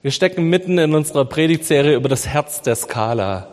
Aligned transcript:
Wir 0.00 0.12
stecken 0.12 0.44
mitten 0.44 0.78
in 0.78 0.94
unserer 0.94 1.24
Predigtserie 1.24 1.96
über 1.96 2.08
das 2.08 2.28
Herz 2.28 2.62
der 2.62 2.76
Skala. 2.76 3.48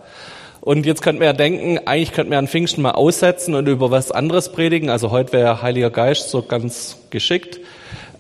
Und 0.62 0.86
jetzt 0.86 1.02
könnten 1.02 1.20
wir 1.20 1.26
ja 1.26 1.34
denken, 1.34 1.80
eigentlich 1.88 2.12
könnten 2.12 2.30
wir 2.30 2.38
an 2.38 2.48
Pfingsten 2.48 2.84
mal 2.84 2.92
aussetzen 2.92 3.56
und 3.56 3.68
über 3.68 3.90
was 3.90 4.12
anderes 4.12 4.52
predigen. 4.52 4.92
Also 4.92 5.10
heute 5.10 5.34
wäre 5.34 5.64
Heiliger 5.64 5.90
Geist 5.90 6.30
so 6.30 6.44
ganz 6.44 7.00
geschickt. 7.10 7.60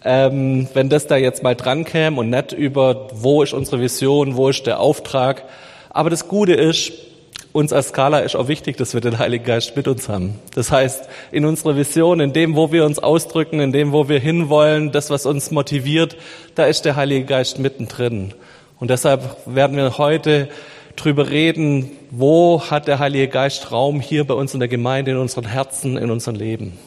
Ähm, 0.03 0.67
wenn 0.73 0.89
das 0.89 1.05
da 1.05 1.17
jetzt 1.17 1.43
mal 1.43 1.53
dran 1.53 1.85
käme 1.85 2.19
und 2.19 2.31
nicht 2.31 2.51
über, 2.51 3.09
wo 3.13 3.43
ist 3.43 3.53
unsere 3.53 3.79
Vision, 3.79 4.35
wo 4.35 4.49
ist 4.49 4.65
der 4.65 4.79
Auftrag. 4.79 5.43
Aber 5.91 6.09
das 6.09 6.27
Gute 6.27 6.53
ist, 6.53 6.93
uns 7.55 7.71
als 7.71 7.89
Skala 7.89 8.19
ist 8.19 8.35
auch 8.35 8.49
wichtig, 8.49 8.75
dass 8.75 8.93
wir 8.93 8.99
den 8.99 9.17
Heiligen 9.17 9.45
Geist 9.45 9.77
mit 9.77 9.87
uns 9.87 10.09
haben. 10.09 10.35
Das 10.53 10.71
heißt, 10.71 11.07
in 11.31 11.45
unserer 11.45 11.77
Vision, 11.77 12.19
in 12.19 12.33
dem, 12.33 12.57
wo 12.57 12.73
wir 12.73 12.83
uns 12.83 12.99
ausdrücken, 12.99 13.61
in 13.61 13.71
dem, 13.71 13.93
wo 13.93 14.09
wir 14.09 14.19
hinwollen, 14.19 14.91
das, 14.91 15.09
was 15.09 15.25
uns 15.25 15.51
motiviert, 15.51 16.17
da 16.55 16.65
ist 16.65 16.83
der 16.83 16.97
Heilige 16.97 17.23
Geist 17.23 17.57
mittendrin. 17.57 18.33
Und 18.77 18.89
deshalb 18.89 19.37
werden 19.45 19.77
wir 19.77 19.97
heute 19.97 20.49
drüber 20.97 21.29
reden, 21.29 21.91
wo 22.11 22.61
hat 22.61 22.89
der 22.89 22.99
Heilige 22.99 23.29
Geist 23.29 23.71
Raum 23.71 24.01
hier 24.01 24.25
bei 24.25 24.33
uns 24.33 24.53
in 24.53 24.59
der 24.59 24.67
Gemeinde, 24.67 25.11
in 25.11 25.17
unseren 25.17 25.45
Herzen, 25.45 25.95
in 25.95 26.11
unserem 26.11 26.35
Leben. 26.35 26.77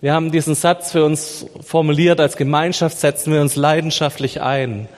Wir 0.00 0.12
haben 0.12 0.32
diesen 0.32 0.56
Satz 0.56 0.90
für 0.90 1.04
uns 1.04 1.46
formuliert, 1.64 2.18
als 2.18 2.36
Gemeinschaft 2.36 2.98
setzen 2.98 3.32
wir 3.32 3.40
uns 3.40 3.54
leidenschaftlich 3.54 4.42
ein, 4.42 4.88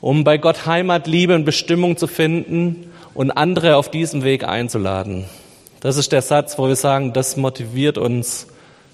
um 0.00 0.24
bei 0.24 0.38
Gott 0.38 0.64
Heimat, 0.64 1.06
Liebe 1.06 1.34
und 1.34 1.44
Bestimmung 1.44 1.98
zu 1.98 2.06
finden 2.06 2.88
und 3.14 3.30
andere 3.30 3.76
auf 3.76 3.90
diesem 3.90 4.24
Weg 4.24 4.44
einzuladen. 4.44 5.24
Das 5.80 5.96
ist 5.96 6.12
der 6.12 6.22
Satz, 6.22 6.58
wo 6.58 6.68
wir 6.68 6.76
sagen, 6.76 7.12
das 7.12 7.36
motiviert 7.36 7.98
uns, 7.98 8.48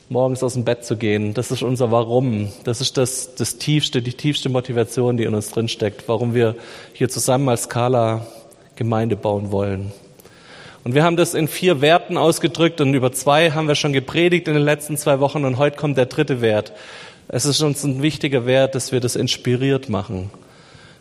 morgens 0.08 0.42
aus 0.42 0.54
dem 0.54 0.64
Bett 0.64 0.84
zu 0.84 0.96
gehen. 0.96 1.32
Das 1.34 1.50
ist 1.50 1.62
unser 1.62 1.90
Warum. 1.90 2.52
Das 2.64 2.80
ist 2.80 2.96
das, 2.96 3.34
das 3.34 3.56
tiefste, 3.56 4.02
die 4.02 4.12
tiefste 4.12 4.48
Motivation, 4.48 5.16
die 5.16 5.24
in 5.24 5.34
uns 5.34 5.50
drinsteckt, 5.50 6.04
warum 6.08 6.34
wir 6.34 6.56
hier 6.92 7.08
zusammen 7.08 7.48
als 7.48 7.64
Skala 7.64 8.26
Gemeinde 8.76 9.16
bauen 9.16 9.50
wollen. 9.50 9.92
Und 10.82 10.94
wir 10.94 11.02
haben 11.02 11.16
das 11.16 11.32
in 11.32 11.48
vier 11.48 11.80
Werten 11.80 12.18
ausgedrückt 12.18 12.80
und 12.80 12.92
über 12.92 13.12
zwei 13.12 13.52
haben 13.52 13.68
wir 13.68 13.74
schon 13.74 13.94
gepredigt 13.94 14.48
in 14.48 14.54
den 14.54 14.62
letzten 14.62 14.98
zwei 14.98 15.18
Wochen 15.20 15.44
und 15.44 15.56
heute 15.56 15.76
kommt 15.76 15.96
der 15.96 16.06
dritte 16.06 16.42
Wert. 16.42 16.72
Es 17.28 17.46
ist 17.46 17.62
uns 17.62 17.82
ein 17.84 18.02
wichtiger 18.02 18.44
Wert, 18.44 18.74
dass 18.74 18.92
wir 18.92 19.00
das 19.00 19.16
inspiriert 19.16 19.88
machen. 19.88 20.30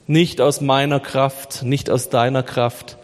Nicht 0.08 0.40
aus 0.40 0.62
meiner 0.62 1.02
Kraft, 1.02 1.64
nicht 1.64 1.90
aus 1.90 2.08
deiner 2.10 2.44
Kraft, 2.44 2.98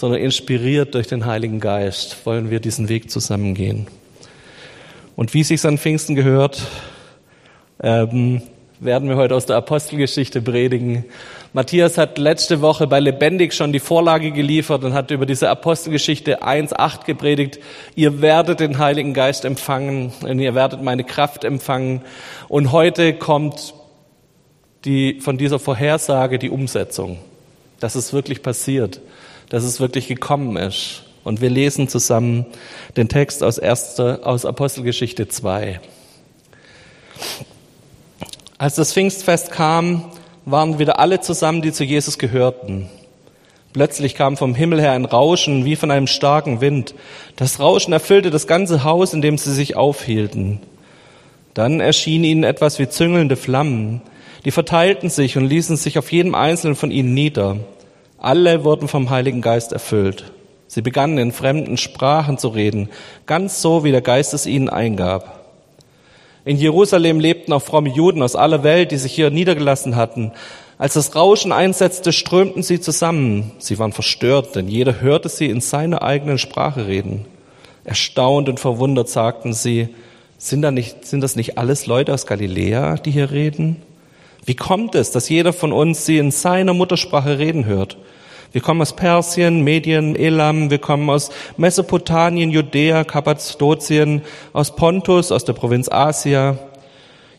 sondern 0.00 0.22
inspiriert 0.22 0.94
durch 0.94 1.08
den 1.08 1.26
Heiligen 1.26 1.60
Geist 1.60 2.24
wollen 2.24 2.50
wir 2.50 2.58
diesen 2.58 2.88
Weg 2.88 3.10
zusammengehen. 3.10 3.86
Und 5.14 5.34
wie 5.34 5.44
sich 5.44 5.62
an 5.66 5.76
Pfingsten 5.76 6.14
gehört, 6.14 6.62
ähm, 7.82 8.40
werden 8.78 9.10
wir 9.10 9.16
heute 9.16 9.34
aus 9.34 9.44
der 9.44 9.56
Apostelgeschichte 9.56 10.40
predigen. 10.40 11.04
Matthias 11.52 11.98
hat 11.98 12.16
letzte 12.16 12.62
Woche 12.62 12.86
bei 12.86 12.98
Lebendig 12.98 13.52
schon 13.52 13.74
die 13.74 13.78
Vorlage 13.78 14.30
geliefert 14.30 14.84
und 14.84 14.94
hat 14.94 15.10
über 15.10 15.26
diese 15.26 15.50
Apostelgeschichte 15.50 16.42
1.8 16.42 17.04
gepredigt. 17.04 17.58
Ihr 17.94 18.22
werdet 18.22 18.60
den 18.60 18.78
Heiligen 18.78 19.12
Geist 19.12 19.44
empfangen 19.44 20.14
und 20.22 20.38
ihr 20.38 20.54
werdet 20.54 20.82
meine 20.82 21.04
Kraft 21.04 21.44
empfangen. 21.44 22.00
Und 22.48 22.72
heute 22.72 23.12
kommt 23.12 23.74
die, 24.86 25.20
von 25.20 25.36
dieser 25.36 25.58
Vorhersage 25.58 26.38
die 26.38 26.48
Umsetzung, 26.48 27.18
dass 27.80 27.96
es 27.96 28.14
wirklich 28.14 28.42
passiert 28.42 29.02
dass 29.50 29.64
es 29.64 29.80
wirklich 29.80 30.08
gekommen 30.08 30.56
ist. 30.56 31.02
Und 31.22 31.42
wir 31.42 31.50
lesen 31.50 31.88
zusammen 31.88 32.46
den 32.96 33.08
Text 33.08 33.44
aus, 33.44 33.58
erste, 33.58 34.20
aus 34.24 34.46
Apostelgeschichte 34.46 35.28
2. 35.28 35.80
Als 38.56 38.74
das 38.76 38.94
Pfingstfest 38.94 39.50
kam, 39.50 40.10
waren 40.46 40.78
wieder 40.78 40.98
alle 40.98 41.20
zusammen, 41.20 41.60
die 41.60 41.72
zu 41.72 41.84
Jesus 41.84 42.18
gehörten. 42.18 42.88
Plötzlich 43.72 44.14
kam 44.14 44.36
vom 44.36 44.54
Himmel 44.54 44.80
her 44.80 44.92
ein 44.92 45.04
Rauschen 45.04 45.64
wie 45.64 45.76
von 45.76 45.90
einem 45.90 46.06
starken 46.06 46.60
Wind. 46.60 46.94
Das 47.36 47.60
Rauschen 47.60 47.92
erfüllte 47.92 48.30
das 48.30 48.46
ganze 48.46 48.82
Haus, 48.82 49.14
in 49.14 49.22
dem 49.22 49.38
sie 49.38 49.52
sich 49.52 49.76
aufhielten. 49.76 50.60
Dann 51.54 51.80
erschien 51.80 52.24
ihnen 52.24 52.44
etwas 52.44 52.78
wie 52.78 52.88
züngelnde 52.88 53.36
Flammen. 53.36 54.02
Die 54.44 54.50
verteilten 54.50 55.10
sich 55.10 55.36
und 55.36 55.46
ließen 55.46 55.76
sich 55.76 55.98
auf 55.98 56.10
jedem 56.10 56.34
einzelnen 56.34 56.74
von 56.74 56.90
ihnen 56.90 57.14
nieder. 57.14 57.58
Alle 58.20 58.64
wurden 58.64 58.86
vom 58.86 59.08
Heiligen 59.08 59.40
Geist 59.40 59.72
erfüllt. 59.72 60.30
Sie 60.66 60.82
begannen 60.82 61.16
in 61.16 61.32
fremden 61.32 61.78
Sprachen 61.78 62.36
zu 62.36 62.48
reden, 62.48 62.90
ganz 63.24 63.62
so, 63.62 63.82
wie 63.82 63.92
der 63.92 64.02
Geist 64.02 64.34
es 64.34 64.44
ihnen 64.44 64.68
eingab. 64.68 65.40
In 66.44 66.58
Jerusalem 66.58 67.18
lebten 67.18 67.54
auch 67.54 67.62
fromme 67.62 67.88
Juden 67.88 68.22
aus 68.22 68.36
aller 68.36 68.62
Welt, 68.62 68.92
die 68.92 68.98
sich 68.98 69.14
hier 69.14 69.30
niedergelassen 69.30 69.96
hatten. 69.96 70.32
Als 70.76 70.94
das 70.94 71.16
Rauschen 71.16 71.50
einsetzte, 71.50 72.12
strömten 72.12 72.62
sie 72.62 72.80
zusammen. 72.80 73.52
Sie 73.58 73.78
waren 73.78 73.92
verstört, 73.92 74.54
denn 74.54 74.68
jeder 74.68 75.00
hörte 75.00 75.30
sie 75.30 75.46
in 75.46 75.62
seiner 75.62 76.02
eigenen 76.02 76.38
Sprache 76.38 76.86
reden. 76.86 77.24
Erstaunt 77.84 78.50
und 78.50 78.60
verwundert 78.60 79.08
sagten 79.08 79.54
sie, 79.54 79.88
sind, 80.36 80.60
da 80.60 80.70
nicht, 80.70 81.06
sind 81.06 81.22
das 81.22 81.36
nicht 81.36 81.56
alles 81.56 81.86
Leute 81.86 82.12
aus 82.12 82.26
Galiläa, 82.26 82.96
die 82.96 83.10
hier 83.10 83.30
reden? 83.30 83.76
Wie 84.44 84.54
kommt 84.54 84.94
es, 84.94 85.10
dass 85.10 85.28
jeder 85.28 85.52
von 85.52 85.72
uns 85.72 86.06
sie 86.06 86.18
in 86.18 86.30
seiner 86.30 86.74
Muttersprache 86.74 87.38
reden 87.38 87.66
hört? 87.66 87.96
Wir 88.52 88.60
kommen 88.60 88.82
aus 88.82 88.96
Persien, 88.96 89.62
Medien, 89.62 90.16
Elam, 90.16 90.70
wir 90.70 90.78
kommen 90.78 91.08
aus 91.08 91.30
Mesopotamien, 91.56 92.50
Judäa, 92.50 93.04
Kappadokien, 93.04 94.22
aus 94.52 94.74
Pontus, 94.74 95.30
aus 95.30 95.44
der 95.44 95.52
Provinz 95.52 95.88
Asia. 95.88 96.58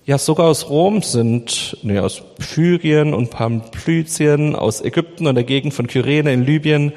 Ja, 0.05 0.17
sogar 0.17 0.47
aus 0.47 0.69
Rom 0.69 1.01
sind, 1.01 1.77
nee, 1.83 1.99
aus 1.99 2.21
Pyrien 2.39 3.13
und 3.13 3.29
Pamphlytien, 3.29 4.55
aus 4.55 4.81
Ägypten 4.81 5.27
und 5.27 5.35
der 5.35 5.43
Gegend 5.43 5.73
von 5.73 5.87
Kyrene 5.87 6.31
in 6.31 6.45
Libyen. 6.45 6.93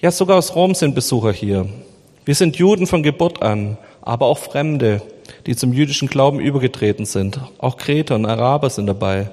Ja, 0.00 0.10
sogar 0.10 0.38
aus 0.38 0.56
Rom 0.56 0.74
sind 0.74 0.94
Besucher 0.94 1.32
hier. 1.32 1.66
Wir 2.24 2.34
sind 2.34 2.56
Juden 2.56 2.86
von 2.86 3.02
Geburt 3.02 3.42
an, 3.42 3.76
aber 4.00 4.26
auch 4.26 4.38
Fremde, 4.38 5.02
die 5.46 5.56
zum 5.56 5.72
jüdischen 5.72 6.08
Glauben 6.08 6.40
übergetreten 6.40 7.06
sind. 7.06 7.40
Auch 7.58 7.76
Kreter 7.76 8.14
und 8.14 8.26
Araber 8.26 8.70
sind 8.70 8.86
dabei. 8.86 9.30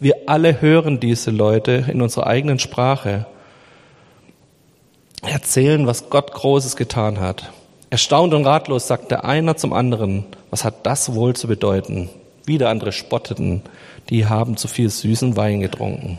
Wir 0.00 0.14
alle 0.26 0.60
hören 0.60 1.00
diese 1.00 1.30
Leute 1.30 1.86
in 1.88 2.02
unserer 2.02 2.26
eigenen 2.26 2.58
Sprache 2.58 3.26
erzählen, 5.22 5.86
was 5.86 6.10
Gott 6.10 6.32
Großes 6.32 6.76
getan 6.76 7.20
hat. 7.20 7.50
Erstaunt 7.88 8.34
und 8.34 8.44
ratlos 8.44 8.86
sagte 8.86 9.24
einer 9.24 9.56
zum 9.56 9.72
anderen, 9.72 10.24
was 10.50 10.64
hat 10.64 10.84
das 10.84 11.14
wohl 11.14 11.34
zu 11.34 11.46
bedeuten? 11.46 12.10
Wieder 12.44 12.68
andere 12.68 12.92
spotteten, 12.92 13.62
die 14.10 14.26
haben 14.26 14.56
zu 14.56 14.68
viel 14.68 14.90
süßen 14.90 15.36
Wein 15.36 15.60
getrunken. 15.60 16.18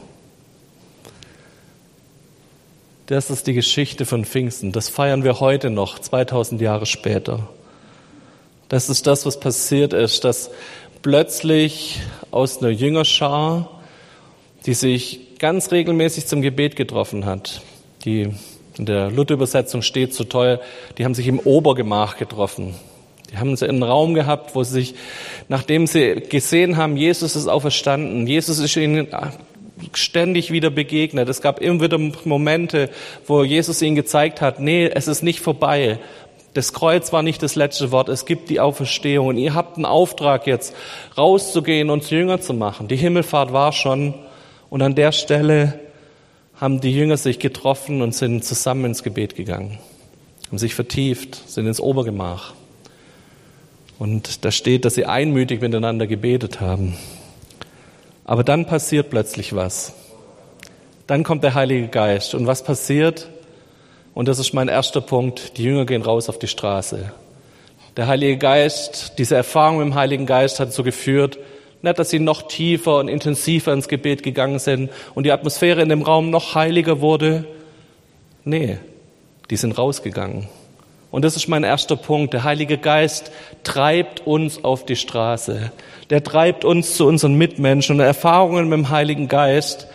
Das 3.07 3.29
ist 3.29 3.47
die 3.47 3.53
Geschichte 3.53 4.05
von 4.05 4.25
Pfingsten. 4.25 4.73
Das 4.73 4.89
feiern 4.89 5.23
wir 5.23 5.39
heute 5.39 5.69
noch, 5.69 5.97
2000 5.97 6.59
Jahre 6.59 6.85
später. 6.85 7.47
Das 8.69 8.89
ist 8.89 9.07
das, 9.07 9.25
was 9.25 9.39
passiert 9.39 9.93
ist, 9.93 10.25
dass 10.25 10.49
plötzlich 11.01 12.01
aus 12.31 12.57
einer 12.57 12.69
Jüngerschar, 12.69 13.81
die 14.65 14.73
sich 14.73 15.37
ganz 15.39 15.71
regelmäßig 15.71 16.25
zum 16.25 16.41
Gebet 16.41 16.75
getroffen 16.75 17.25
hat, 17.25 17.61
die 18.03 18.29
in 18.77 18.85
der 18.85 19.09
Luther-Übersetzung 19.09 19.81
steht 19.81 20.13
so 20.13 20.25
toll, 20.25 20.59
die 20.97 21.05
haben 21.05 21.15
sich 21.15 21.27
im 21.27 21.39
Obergemach 21.39 22.17
getroffen. 22.17 22.75
Die 23.31 23.37
haben 23.37 23.57
einen 23.57 23.83
Raum 23.83 24.13
gehabt, 24.13 24.53
wo 24.53 24.63
sie 24.63 24.73
sich, 24.73 24.95
nachdem 25.47 25.87
sie 25.87 26.15
gesehen 26.15 26.77
haben, 26.77 26.97
Jesus 26.97 27.35
ist 27.35 27.47
auferstanden, 27.47 28.27
Jesus 28.27 28.59
ist 28.59 28.75
ihnen 28.75 29.07
ständig 29.93 30.51
wieder 30.51 30.69
begegnet. 30.69 31.29
Es 31.29 31.41
gab 31.41 31.59
immer 31.59 31.81
wieder 31.81 31.99
Momente, 32.25 32.89
wo 33.25 33.43
Jesus 33.43 33.81
ihnen 33.81 33.95
gezeigt 33.95 34.41
hat, 34.41 34.59
nee, 34.59 34.89
es 34.93 35.07
ist 35.07 35.23
nicht 35.23 35.39
vorbei. 35.39 35.99
Das 36.57 36.73
Kreuz 36.73 37.13
war 37.13 37.21
nicht 37.21 37.43
das 37.43 37.53
letzte 37.53 37.91
Wort. 37.91 38.09
Es 38.09 38.25
gibt 38.25 38.49
die 38.49 38.59
Auferstehung. 38.59 39.27
Und 39.27 39.37
ihr 39.37 39.53
habt 39.53 39.75
einen 39.75 39.85
Auftrag 39.85 40.47
jetzt, 40.47 40.73
rauszugehen 41.15 41.91
und 41.91 42.09
Jünger 42.09 42.41
zu 42.41 42.55
machen. 42.55 42.87
Die 42.87 42.95
Himmelfahrt 42.95 43.53
war 43.53 43.71
schon. 43.71 44.15
Und 44.71 44.81
an 44.81 44.95
der 44.95 45.11
Stelle 45.11 45.79
haben 46.55 46.81
die 46.81 46.91
Jünger 46.91 47.17
sich 47.17 47.37
getroffen 47.37 48.01
und 48.01 48.15
sind 48.15 48.43
zusammen 48.43 48.85
ins 48.85 49.03
Gebet 49.03 49.35
gegangen, 49.35 49.77
haben 50.47 50.57
sich 50.57 50.73
vertieft, 50.73 51.47
sind 51.47 51.67
ins 51.67 51.79
Obergemach. 51.79 52.55
Und 53.99 54.43
da 54.43 54.49
steht, 54.49 54.83
dass 54.83 54.95
sie 54.95 55.05
einmütig 55.05 55.61
miteinander 55.61 56.07
gebetet 56.07 56.59
haben. 56.59 56.97
Aber 58.25 58.43
dann 58.43 58.65
passiert 58.65 59.11
plötzlich 59.11 59.55
was. 59.55 59.93
Dann 61.05 61.23
kommt 61.23 61.43
der 61.43 61.53
Heilige 61.53 61.87
Geist. 61.87 62.33
Und 62.33 62.47
was 62.47 62.63
passiert? 62.63 63.29
Und 64.17 64.27
das 64.27 64.39
ist 64.39 64.51
mein 64.51 64.67
erster 64.67 64.99
Punkt. 64.99 65.59
Die 65.59 65.63
Jünger 65.63 65.85
gehen 65.85 66.01
raus 66.01 66.27
auf 66.27 66.39
die 66.39 66.47
Straße. 66.47 67.11
Der 67.97 68.07
Heilige 68.07 68.37
Geist, 68.37 69.13
diese 69.19 69.35
Erfahrung 69.35 69.77
mit 69.77 69.85
dem 69.85 69.93
Heiligen 69.93 70.25
Geist 70.25 70.59
hat 70.59 70.73
so 70.73 70.81
geführt, 70.81 71.37
nicht, 71.83 71.99
dass 71.99 72.09
sie 72.09 72.17
noch 72.17 72.47
tiefer 72.47 72.97
und 72.97 73.09
intensiver 73.09 73.73
ins 73.73 73.87
Gebet 73.87 74.23
gegangen 74.23 74.57
sind 74.57 74.89
und 75.13 75.25
die 75.27 75.31
Atmosphäre 75.31 75.83
in 75.83 75.89
dem 75.89 76.01
Raum 76.01 76.31
noch 76.31 76.55
heiliger 76.55 76.99
wurde. 76.99 77.45
Nee, 78.43 78.79
die 79.51 79.55
sind 79.55 79.77
rausgegangen 79.77 80.47
Und 81.11 81.23
das 81.23 81.35
ist 81.35 81.47
mein 81.47 81.63
erster 81.63 81.95
Punkt. 81.95 82.33
Der 82.33 82.43
Heilige 82.43 82.79
Geist 82.79 83.31
treibt 83.63 84.25
uns 84.25 84.63
auf 84.63 84.83
die 84.83 84.95
Straße. 84.95 85.71
Der 86.09 86.23
treibt 86.23 86.65
uns 86.65 86.95
zu 86.95 87.05
unseren 87.05 87.35
Mitmenschen. 87.35 87.97
Und 87.97 88.01
Erfahrungen 88.01 88.67
mit 88.67 88.79
dem 88.79 88.89
Heiligen 88.89 89.27
Geist, 89.27 89.85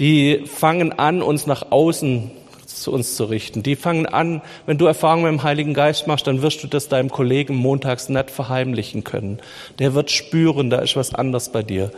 die 0.00 0.44
fangen 0.44 0.92
an, 0.98 1.22
uns 1.22 1.46
nach 1.46 1.72
außen 1.72 2.30
zu 2.80 2.92
uns 2.92 3.16
zu 3.16 3.24
richten. 3.24 3.62
Die 3.62 3.76
fangen 3.76 4.06
an, 4.06 4.42
wenn 4.66 4.78
du 4.78 4.86
Erfahrungen 4.86 5.24
mit 5.24 5.32
dem 5.32 5.42
Heiligen 5.42 5.74
Geist 5.74 6.06
machst, 6.06 6.26
dann 6.26 6.42
wirst 6.42 6.62
du 6.62 6.66
das 6.66 6.88
deinem 6.88 7.10
Kollegen 7.10 7.54
montags 7.54 8.08
nicht 8.08 8.30
verheimlichen 8.30 9.04
können. 9.04 9.38
Der 9.78 9.94
wird 9.94 10.10
spüren, 10.10 10.70
da 10.70 10.78
ist 10.78 10.96
was 10.96 11.14
anders 11.14 11.50
bei 11.50 11.62
dir. 11.62 11.90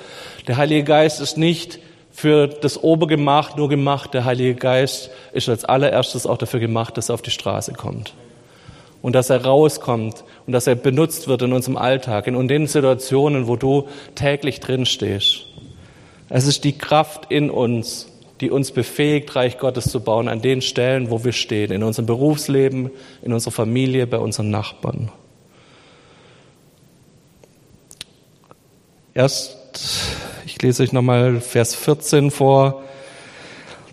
Der 0.47 0.57
Heilige 0.57 0.85
Geist 0.85 1.21
ist 1.21 1.39
nicht 1.39 1.79
für 2.11 2.49
das 2.49 2.83
Obergemach 2.83 3.57
nur 3.57 3.69
gemacht. 3.69 4.15
Der 4.15 4.25
Heilige 4.25 4.55
Geist 4.55 5.11
ist 5.33 5.49
als 5.49 5.65
allererstes 5.65 6.27
auch 6.27 6.39
dafür 6.39 6.61
gemacht, 6.61 6.97
dass 6.97 7.11
er 7.11 7.15
auf 7.15 7.23
die 7.23 7.31
Straße 7.31 7.75
kommt. 7.75 8.15
Und 9.03 9.15
dass 9.15 9.29
er 9.29 9.45
rauskommt 9.45 10.25
und 10.47 10.53
dass 10.53 10.67
er 10.67 10.75
benutzt 10.75 11.29
wird 11.29 11.43
in 11.43 11.53
unserem 11.53 11.77
Alltag, 11.77 12.27
in 12.27 12.49
den 12.49 12.67
Situationen, 12.67 13.47
wo 13.47 13.57
du 13.57 13.89
täglich 14.15 14.61
drin 14.61 14.87
stehst. 14.87 15.45
Es 16.29 16.47
ist 16.47 16.65
die 16.65 16.77
Kraft 16.77 17.31
in 17.31 17.51
uns, 17.51 18.11
die 18.41 18.51
uns 18.51 18.71
befähigt, 18.71 19.35
Reich 19.35 19.59
Gottes 19.59 19.91
zu 19.91 20.01
bauen 20.01 20.29
an 20.29 20.43
den 20.43 20.63
Stellen, 20.63 21.11
wo 21.11 21.25
wir 21.25 21.33
stehen, 21.33 21.73
in 21.73 21.83
unserem 21.83 22.07
Berufsleben, 22.07 22.91
in 23.23 23.33
unserer 23.33 23.53
Familie, 23.53 24.07
bei 24.07 24.19
unseren 24.19 24.51
Nachbarn. 24.51 25.11
Erst, 29.15 29.57
ich 30.45 30.61
lese 30.61 30.83
euch 30.83 30.93
nochmal 30.93 31.41
Vers 31.41 31.75
14 31.75 32.31
vor. 32.31 32.83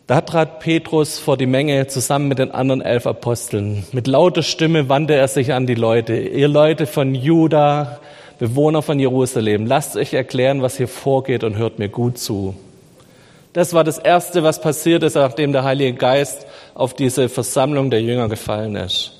Da 0.05 0.19
trat 0.19 0.59
Petrus 0.59 1.17
vor 1.17 1.37
die 1.37 1.45
Menge 1.45 1.87
zusammen 1.87 2.27
mit 2.27 2.39
den 2.39 2.51
anderen 2.51 2.81
elf 2.81 3.07
Aposteln. 3.07 3.85
Mit 3.93 4.07
lauter 4.07 4.43
Stimme 4.43 4.89
wandte 4.89 5.15
er 5.15 5.29
sich 5.29 5.53
an 5.53 5.65
die 5.65 5.75
Leute. 5.75 6.17
Ihr 6.17 6.49
Leute 6.49 6.87
von 6.87 7.15
Juda, 7.15 8.01
Bewohner 8.37 8.81
von 8.81 8.99
Jerusalem, 8.99 9.65
lasst 9.65 9.95
euch 9.95 10.13
erklären, 10.13 10.61
was 10.61 10.75
hier 10.75 10.89
vorgeht 10.89 11.45
und 11.45 11.55
hört 11.55 11.79
mir 11.79 11.87
gut 11.87 12.17
zu. 12.17 12.53
Das 13.53 13.73
war 13.73 13.83
das 13.83 13.99
Erste, 13.99 14.41
was 14.41 14.59
passiert 14.59 15.03
ist, 15.03 15.13
nachdem 15.13 15.53
der 15.53 15.63
Heilige 15.63 15.93
Geist 15.93 16.47
auf 16.73 16.95
diese 16.95 17.29
Versammlung 17.29 17.91
der 17.91 18.01
Jünger 18.01 18.27
gefallen 18.27 18.75
ist. 18.75 19.19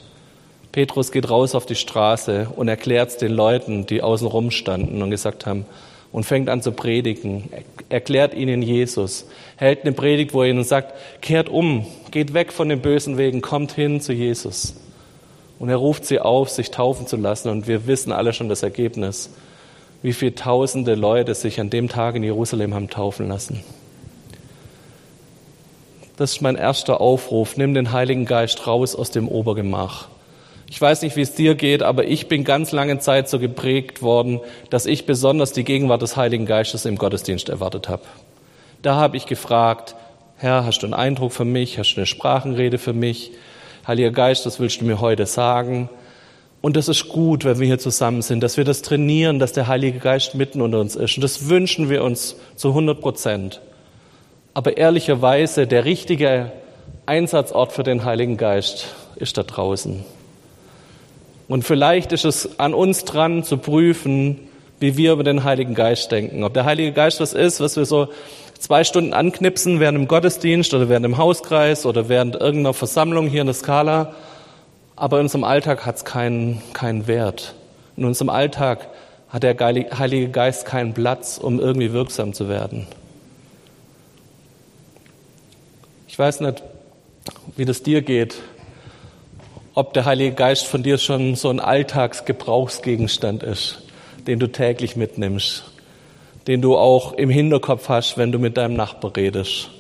Petrus 0.71 1.11
geht 1.11 1.29
raus 1.29 1.53
auf 1.53 1.67
die 1.67 1.75
Straße 1.75 2.47
und 2.55 2.67
erklärt 2.67 3.09
es 3.09 3.17
den 3.17 3.31
Leuten, 3.31 3.85
die 3.85 4.01
außen 4.01 4.25
rum 4.25 4.49
standen 4.49 5.03
und 5.03 5.11
gesagt 5.11 5.45
haben, 5.45 5.67
und 6.11 6.25
fängt 6.25 6.47
an 6.47 6.61
zu 6.61 6.71
predigen, 6.71 7.49
erklärt 7.89 8.35
ihnen 8.35 8.61
Jesus, 8.61 9.27
hält 9.55 9.81
eine 9.81 9.93
Predigt, 9.93 10.33
wo 10.33 10.43
er 10.43 10.49
ihnen 10.49 10.63
sagt, 10.63 10.93
kehrt 11.21 11.49
um, 11.49 11.87
geht 12.11 12.35
weg 12.35 12.53
von 12.53 12.69
den 12.69 12.81
bösen 12.81 13.17
Wegen, 13.17 13.41
kommt 13.41 13.71
hin 13.71 13.99
zu 13.99 14.13
Jesus. 14.13 14.75
Und 15.57 15.69
er 15.69 15.77
ruft 15.77 16.05
sie 16.05 16.19
auf, 16.19 16.49
sich 16.49 16.69
taufen 16.69 17.07
zu 17.07 17.17
lassen. 17.17 17.49
Und 17.49 17.67
wir 17.67 17.87
wissen 17.87 18.11
alle 18.11 18.33
schon 18.33 18.49
das 18.49 18.63
Ergebnis, 18.63 19.31
wie 20.03 20.13
viele 20.13 20.35
tausende 20.35 20.93
Leute 20.93 21.33
sich 21.33 21.59
an 21.59 21.69
dem 21.69 21.89
Tag 21.89 22.15
in 22.15 22.23
Jerusalem 22.23 22.75
haben 22.75 22.89
taufen 22.89 23.27
lassen. 23.27 23.63
Das 26.15 26.33
ist 26.33 26.41
mein 26.41 26.55
erster 26.55 27.01
Aufruf. 27.01 27.57
Nimm 27.57 27.73
den 27.73 27.91
Heiligen 27.91 28.25
Geist 28.25 28.67
raus 28.67 28.95
aus 28.95 29.09
dem 29.09 29.27
Obergemach. 29.27 30.07
Ich 30.69 30.79
weiß 30.79 31.01
nicht, 31.01 31.15
wie 31.15 31.21
es 31.21 31.33
dir 31.33 31.55
geht, 31.55 31.83
aber 31.83 32.05
ich 32.05 32.27
bin 32.27 32.43
ganz 32.43 32.71
lange 32.71 32.99
Zeit 32.99 33.29
so 33.29 33.39
geprägt 33.39 34.01
worden, 34.01 34.39
dass 34.69 34.85
ich 34.85 35.05
besonders 35.05 35.51
die 35.53 35.63
Gegenwart 35.63 36.01
des 36.01 36.15
Heiligen 36.15 36.45
Geistes 36.45 36.85
im 36.85 36.97
Gottesdienst 36.97 37.49
erwartet 37.49 37.89
habe. 37.89 38.03
Da 38.81 38.95
habe 38.95 39.17
ich 39.17 39.25
gefragt, 39.25 39.95
Herr, 40.37 40.65
hast 40.65 40.79
du 40.79 40.87
einen 40.87 40.93
Eindruck 40.93 41.31
für 41.31 41.45
mich? 41.45 41.79
Hast 41.79 41.93
du 41.93 41.97
eine 41.97 42.05
Sprachenrede 42.05 42.77
für 42.77 42.93
mich? 42.93 43.31
Heiliger 43.87 44.11
Geist, 44.11 44.45
was 44.45 44.59
willst 44.59 44.81
du 44.81 44.85
mir 44.85 44.99
heute 44.99 45.25
sagen? 45.25 45.89
Und 46.61 46.77
das 46.77 46.87
ist 46.87 47.09
gut, 47.09 47.43
wenn 47.43 47.59
wir 47.59 47.67
hier 47.67 47.79
zusammen 47.79 48.21
sind, 48.21 48.41
dass 48.41 48.57
wir 48.57 48.63
das 48.63 48.81
trainieren, 48.81 49.39
dass 49.39 49.51
der 49.51 49.67
Heilige 49.67 49.99
Geist 49.99 50.35
mitten 50.35 50.61
unter 50.61 50.79
uns 50.79 50.95
ist. 50.95 51.17
Und 51.17 51.21
das 51.21 51.49
wünschen 51.49 51.89
wir 51.89 52.03
uns 52.03 52.35
zu 52.55 52.69
100 52.69 53.01
Prozent. 53.01 53.61
Aber 54.53 54.77
ehrlicherweise, 54.77 55.65
der 55.65 55.85
richtige 55.85 56.51
Einsatzort 57.05 57.71
für 57.71 57.83
den 57.83 58.05
Heiligen 58.05 58.37
Geist 58.37 58.87
ist 59.15 59.37
da 59.37 59.43
draußen. 59.43 60.05
Und 61.47 61.63
vielleicht 61.63 62.11
ist 62.11 62.25
es 62.25 62.59
an 62.59 62.73
uns 62.73 63.03
dran 63.03 63.43
zu 63.43 63.57
prüfen, 63.57 64.39
wie 64.79 64.95
wir 64.97 65.13
über 65.13 65.23
den 65.23 65.43
Heiligen 65.43 65.75
Geist 65.75 66.11
denken. 66.11 66.43
Ob 66.43 66.53
der 66.53 66.65
Heilige 66.65 66.91
Geist 66.91 67.19
was 67.19 67.33
ist, 67.33 67.61
was 67.61 67.77
wir 67.77 67.85
so 67.85 68.07
zwei 68.59 68.83
Stunden 68.83 69.13
anknipsen 69.13 69.79
während 69.79 69.97
im 69.97 70.07
Gottesdienst 70.07 70.73
oder 70.73 70.87
während 70.87 71.05
im 71.05 71.17
Hauskreis 71.17 71.85
oder 71.85 72.07
während 72.07 72.35
irgendeiner 72.35 72.73
Versammlung 72.73 73.27
hier 73.27 73.41
in 73.41 73.47
der 73.47 73.55
Skala. 73.55 74.13
Aber 74.95 75.17
in 75.17 75.23
unserem 75.23 75.43
Alltag 75.43 75.85
hat 75.85 75.97
es 75.97 76.05
keinen, 76.05 76.61
keinen 76.73 77.07
Wert. 77.07 77.55
In 77.97 78.05
unserem 78.05 78.29
Alltag 78.29 78.87
hat 79.29 79.43
der 79.43 79.57
Heilige 79.57 80.29
Geist 80.29 80.65
keinen 80.65 80.93
Platz, 80.93 81.39
um 81.39 81.59
irgendwie 81.59 81.91
wirksam 81.91 82.33
zu 82.33 82.47
werden. 82.49 82.87
Ich 86.13 86.19
weiß 86.19 86.41
nicht, 86.41 86.61
wie 87.55 87.65
das 87.65 87.81
dir 87.81 88.03
geht, 88.03 88.35
ob 89.73 89.95
der 89.95 90.05
Heilige 90.05 90.35
Geist 90.35 90.67
von 90.67 90.83
dir 90.83 90.99
schon 90.99 91.33
so 91.33 91.49
ein 91.49 91.59
Alltagsgebrauchsgegenstand 91.59 93.41
ist, 93.41 93.81
den 94.27 94.37
du 94.37 94.45
täglich 94.45 94.95
mitnimmst, 94.95 95.63
den 96.45 96.61
du 96.61 96.77
auch 96.77 97.13
im 97.13 97.31
Hinterkopf 97.31 97.89
hast, 97.89 98.15
wenn 98.15 98.31
du 98.31 98.37
mit 98.37 98.57
deinem 98.57 98.75
Nachbar 98.75 99.15
redest. 99.17 99.71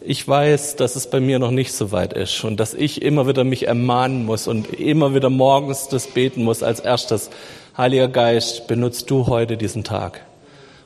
Ich 0.00 0.26
weiß, 0.26 0.76
dass 0.76 0.96
es 0.96 1.10
bei 1.10 1.20
mir 1.20 1.38
noch 1.38 1.50
nicht 1.50 1.74
so 1.74 1.92
weit 1.92 2.14
ist 2.14 2.42
und 2.42 2.58
dass 2.58 2.72
ich 2.72 3.02
immer 3.02 3.26
wieder 3.26 3.44
mich 3.44 3.66
ermahnen 3.66 4.24
muss 4.24 4.48
und 4.48 4.80
immer 4.80 5.14
wieder 5.14 5.28
morgens 5.28 5.88
das 5.88 6.06
beten 6.06 6.44
muss 6.44 6.62
als 6.62 6.80
erstes. 6.80 7.28
Heiliger 7.76 8.08
Geist, 8.08 8.66
benutzt 8.66 9.10
du 9.10 9.26
heute 9.26 9.58
diesen 9.58 9.84
Tag 9.84 10.22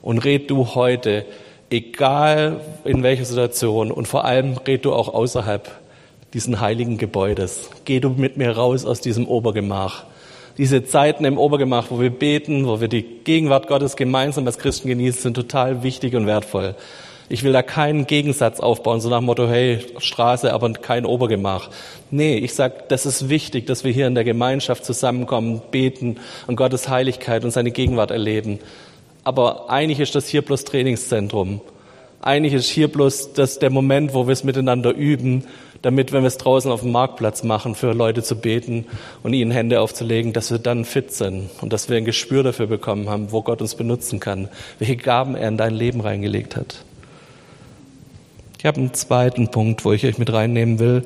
und 0.03 0.19
red 0.19 0.51
du 0.51 0.75
heute 0.75 1.25
egal 1.75 2.61
in 2.85 3.03
welcher 3.03 3.25
Situation 3.25 3.91
und 3.91 4.07
vor 4.07 4.25
allem 4.25 4.57
red 4.67 4.85
du 4.85 4.93
auch 4.93 5.13
außerhalb 5.13 5.71
diesen 6.33 6.61
heiligen 6.61 6.99
Gebäudes. 6.99 7.71
Geh 7.85 8.01
du 8.01 8.11
mit 8.11 8.37
mir 8.37 8.53
raus 8.53 8.85
aus 8.85 9.01
diesem 9.01 9.27
Obergemach. 9.27 10.05
Diese 10.57 10.85
Zeiten 10.85 11.25
im 11.25 11.37
Obergemach, 11.37 11.87
wo 11.91 12.01
wir 12.01 12.11
beten, 12.11 12.67
wo 12.67 12.81
wir 12.81 12.89
die 12.89 13.03
Gegenwart 13.03 13.67
Gottes 13.67 13.97
gemeinsam 13.97 14.47
als 14.47 14.59
Christen 14.59 14.89
genießen, 14.89 15.23
sind 15.23 15.35
total 15.35 15.83
wichtig 15.83 16.15
und 16.15 16.27
wertvoll. 16.27 16.77
Ich 17.29 17.43
will 17.43 17.53
da 17.53 17.63
keinen 17.63 18.07
Gegensatz 18.07 18.61
aufbauen, 18.61 19.01
so 19.01 19.09
nach 19.09 19.19
dem 19.19 19.25
Motto, 19.25 19.49
hey, 19.49 19.79
Straße, 19.99 20.53
aber 20.53 20.73
kein 20.75 21.07
Obergemach. 21.07 21.71
Nee, 22.11 22.37
ich 22.37 22.55
sag, 22.55 22.89
das 22.91 23.07
ist 23.07 23.29
wichtig, 23.29 23.67
dass 23.67 23.83
wir 23.83 23.93
hier 23.93 24.07
in 24.07 24.15
der 24.15 24.25
Gemeinschaft 24.25 24.85
zusammenkommen, 24.85 25.63
beten 25.71 26.19
und 26.47 26.57
Gottes 26.57 26.89
Heiligkeit 26.89 27.45
und 27.45 27.51
seine 27.51 27.71
Gegenwart 27.71 28.11
erleben. 28.11 28.61
Aber 29.25 29.71
eigentlich 29.71 30.01
ist 30.01 30.15
das 30.15 30.29
hier 30.29 30.43
bloß 30.43 30.65
Trainingszentrum. 30.65 31.61
Eigentlich 32.21 32.55
ist 32.55 32.69
hier 32.69 32.89
bloß 32.89 33.33
das 33.35 33.59
der 33.59 33.71
Moment, 33.71 34.15
wo 34.15 34.27
wir 34.27 34.33
es 34.33 34.45
miteinander 34.45 34.95
üben, 34.95 35.45
damit, 35.83 36.13
wenn 36.13 36.23
wir 36.23 36.29
es 36.29 36.39
draußen 36.39 36.71
auf 36.71 36.81
dem 36.81 36.93
Marktplatz 36.93 37.43
machen, 37.43 37.75
für 37.75 37.93
Leute 37.93 38.23
zu 38.23 38.37
beten 38.37 38.87
und 39.23 39.35
ihnen 39.35 39.51
Hände 39.51 39.83
aufzulegen, 39.83 40.33
dass 40.33 40.51
wir 40.51 40.59
dann 40.59 40.87
fit 40.87 41.13
sind 41.13 41.51
und 41.61 41.75
dass 41.75 41.91
wir 41.91 41.99
ein 41.99 42.07
Gespür 42.07 42.43
dafür 42.43 42.67
bekommen 42.67 43.11
haben, 43.11 43.33
wo 43.33 43.43
Gott 43.43 43.61
uns 43.61 43.75
benutzen 43.75 44.21
kann, 44.21 44.49
welche 44.79 44.97
Gaben 44.97 45.35
er 45.35 45.49
in 45.49 45.59
dein 45.59 45.75
Leben 45.75 46.01
reingelegt 46.01 46.57
hat. 46.57 46.77
Ich 48.59 48.65
habe 48.65 48.79
einen 48.81 48.95
zweiten 48.95 49.51
Punkt, 49.51 49.85
wo 49.85 49.93
ich 49.93 50.07
euch 50.07 50.17
mit 50.17 50.33
reinnehmen 50.33 50.79
will. 50.79 51.03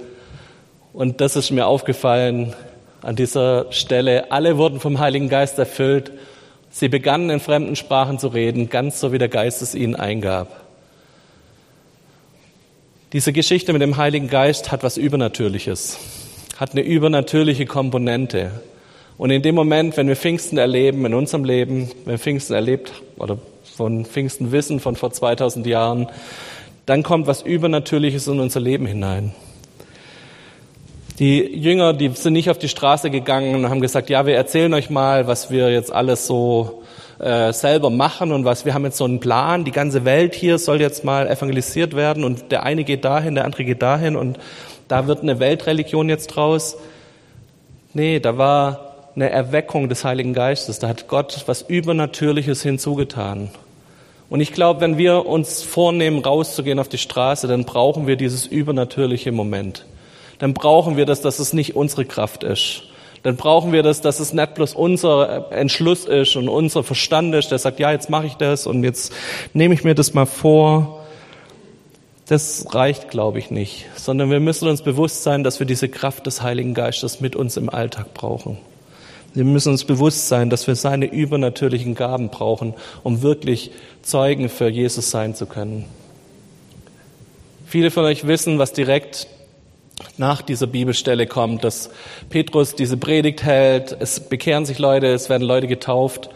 Und 0.93 1.21
das 1.21 1.35
ist 1.35 1.51
mir 1.51 1.67
aufgefallen 1.67 2.55
an 3.03 3.17
dieser 3.17 3.73
Stelle. 3.73 4.31
Alle 4.31 4.59
wurden 4.59 4.79
vom 4.79 5.01
Heiligen 5.01 5.29
Geist 5.29 5.59
erfüllt 5.59 6.13
Sie 6.71 6.89
begannen 6.89 7.31
in 7.31 7.41
fremden 7.41 7.77
Sprachen 7.77 8.19
zu 8.19 8.29
reden, 8.29 8.69
ganz 8.69 9.01
so 9.01 9.13
wie 9.13 9.19
der 9.19 9.29
Geist 9.29 9.63
es 9.63 9.75
ihnen 9.75 9.97
eingab. 9.97 10.65
Diese 13.13 13.33
Geschichte 13.33 13.73
mit 13.73 13.81
dem 13.81 13.97
Heiligen 13.97 14.29
Geist 14.29 14.71
hat 14.71 14.83
was 14.83 14.99
Übernatürliches, 14.99 15.99
hat 16.59 16.73
eine 16.73 16.83
übernatürliche 16.83 17.65
Komponente. 17.65 18.51
Und 19.17 19.31
in 19.31 19.43
dem 19.43 19.55
Moment, 19.55 19.97
wenn 19.97 20.09
wir 20.09 20.17
Pfingsten 20.17 20.59
erleben, 20.59 21.07
in 21.07 21.15
unserem 21.15 21.45
Leben, 21.45 21.91
wenn 22.05 22.15
wir 22.15 22.19
Pfingsten 22.19 22.55
erlebt 22.55 22.93
oder 23.17 23.39
von 23.65 24.05
Pfingsten 24.05 24.53
wissen 24.53 24.79
von 24.79 24.95
vor 24.95 25.11
2000 25.11 25.67
Jahren, 25.67 26.09
dann 26.85 27.03
kommt 27.03 27.27
was 27.27 27.43
Übernatürliches 27.43 28.27
in 28.27 28.41
unser 28.41 28.61
Leben 28.61 28.87
hinein. 28.87 29.33
Die 31.19 31.41
Jünger, 31.41 31.95
die 31.95 32.11
sind 32.11 32.35
nicht 32.35 32.49
auf 32.49 32.59
die 32.59 32.69
Straße 32.69 33.11
gegangen 33.11 33.57
und 33.57 33.69
haben 33.69 33.81
gesagt, 33.81 34.09
ja, 34.09 34.25
wir 34.25 34.37
erzählen 34.37 34.73
euch 34.73 34.89
mal, 34.89 35.27
was 35.27 35.51
wir 35.51 35.73
jetzt 35.73 35.93
alles 35.93 36.29
so 36.29 36.85
äh, 37.19 37.53
selber 37.53 37.91
machen 37.91 38.31
und 38.31 38.45
was 38.45 38.65
wir 38.65 38.73
haben 38.73 38.85
jetzt 38.85 38.99
so 38.99 39.05
einen 39.05 39.19
Plan, 39.19 39.65
die 39.65 39.73
ganze 39.73 40.05
Welt 40.05 40.37
hier 40.37 40.59
soll 40.59 40.81
jetzt 40.81 41.05
mal 41.05 41.27
evangelisiert 41.27 41.97
werden 41.97 42.23
und 42.23 42.53
der 42.53 42.63
eine 42.63 42.85
geht 42.85 43.05
dahin, 43.05 43.35
der 43.35 43.47
andere 43.47 43.65
geht 43.65 43.83
dahin 43.83 44.15
und 44.15 44.39
da 44.87 45.09
wird 45.09 45.23
eine 45.23 45.41
Weltreligion 45.41 46.09
jetzt 46.09 46.29
draus. 46.29 46.77
Nee, 47.95 48.21
da 48.21 48.39
war 48.39 49.09
eine 49.17 49.29
Erweckung 49.29 49.89
des 49.89 50.05
Heiligen 50.05 50.35
Geistes, 50.35 50.79
da 50.79 50.87
hat 50.87 51.09
Gott 51.09 51.43
was 51.47 51.63
Übernatürliches 51.63 52.63
hinzugetan. 52.63 53.51
Und 54.31 54.41
ich 54.41 54.53
glaube, 54.53 54.83
wenn 54.83 54.99
wir 54.99 55.27
uns 55.27 55.63
vornehmen, 55.65 56.21
rauszugehen 56.21 56.79
auf 56.79 56.89
die 56.89 56.99
Straße, 56.99 57.49
dann 57.49 57.65
brauchen 57.65 58.07
wir 58.07 58.15
dieses 58.15 58.47
übernatürliche 58.47 59.33
Moment 59.33 59.85
dann 60.39 60.55
brauchen 60.55 60.97
wir 60.97 61.07
das, 61.07 61.21
dass 61.21 61.39
es 61.39 61.53
nicht 61.53 61.77
unsere 61.77 62.05
Kraft 62.05 62.45
ist. 62.45 62.83
Dann 63.23 63.37
brauchen 63.37 63.73
wir 63.73 63.83
das, 63.83 64.01
dass 64.01 64.21
es 64.21 64.33
nicht 64.33 64.55
bloß 64.55 64.75
unser 64.75 65.51
Entschluss 65.51 66.05
ist 66.05 66.37
und 66.37 66.49
unser 66.49 66.85
Verstand 66.85 67.35
ist, 67.35 67.51
der 67.51 67.59
sagt, 67.59 67.81
ja, 67.81 67.91
jetzt 67.91 68.11
mache 68.11 68.27
ich 68.27 68.35
das 68.35 68.67
und 68.67 68.85
jetzt 68.85 69.13
nehme 69.55 69.75
ich 69.75 69.85
mir 69.85 69.95
das 69.95 70.15
mal 70.15 70.27
vor. 70.27 71.05
Das 72.27 72.67
reicht, 72.75 73.11
glaube 73.11 73.39
ich, 73.39 73.51
nicht, 73.51 73.87
sondern 73.97 74.31
wir 74.31 74.39
müssen 74.39 74.69
uns 74.69 74.83
bewusst 74.83 75.23
sein, 75.23 75.45
dass 75.45 75.59
wir 75.59 75.67
diese 75.67 75.89
Kraft 75.89 76.27
des 76.27 76.43
Heiligen 76.43 76.75
Geistes 76.75 77.21
mit 77.21 77.35
uns 77.35 77.57
im 77.57 77.71
Alltag 77.71 78.15
brauchen. 78.15 78.59
Wir 79.35 79.45
müssen 79.45 79.71
uns 79.71 79.85
bewusst 79.85 80.29
sein, 80.29 80.51
dass 80.51 80.67
wir 80.67 80.75
seine 80.75 81.07
übernatürlichen 81.07 81.95
Gaben 81.95 82.29
brauchen, 82.29 82.75
um 83.03 83.23
wirklich 83.23 83.71
Zeugen 84.03 84.49
für 84.49 84.69
Jesus 84.69 85.11
sein 85.11 85.35
zu 85.35 85.47
können. 85.47 85.85
Viele 87.67 87.91
von 87.91 88.05
euch 88.05 88.27
wissen, 88.27 88.59
was 88.59 88.73
direkt 88.73 89.27
nach 90.17 90.43
dieser 90.43 90.67
Bibelstelle 90.67 91.27
kommt, 91.27 91.65
dass 91.65 91.91
Petrus 92.31 92.75
diese 92.75 92.97
Predigt 92.97 93.43
hält, 93.43 93.97
es 93.99 94.21
bekehren 94.21 94.65
sich 94.65 94.79
Leute, 94.79 95.07
es 95.09 95.29
werden 95.29 95.47
Leute 95.47 95.67
getauft. 95.67 96.31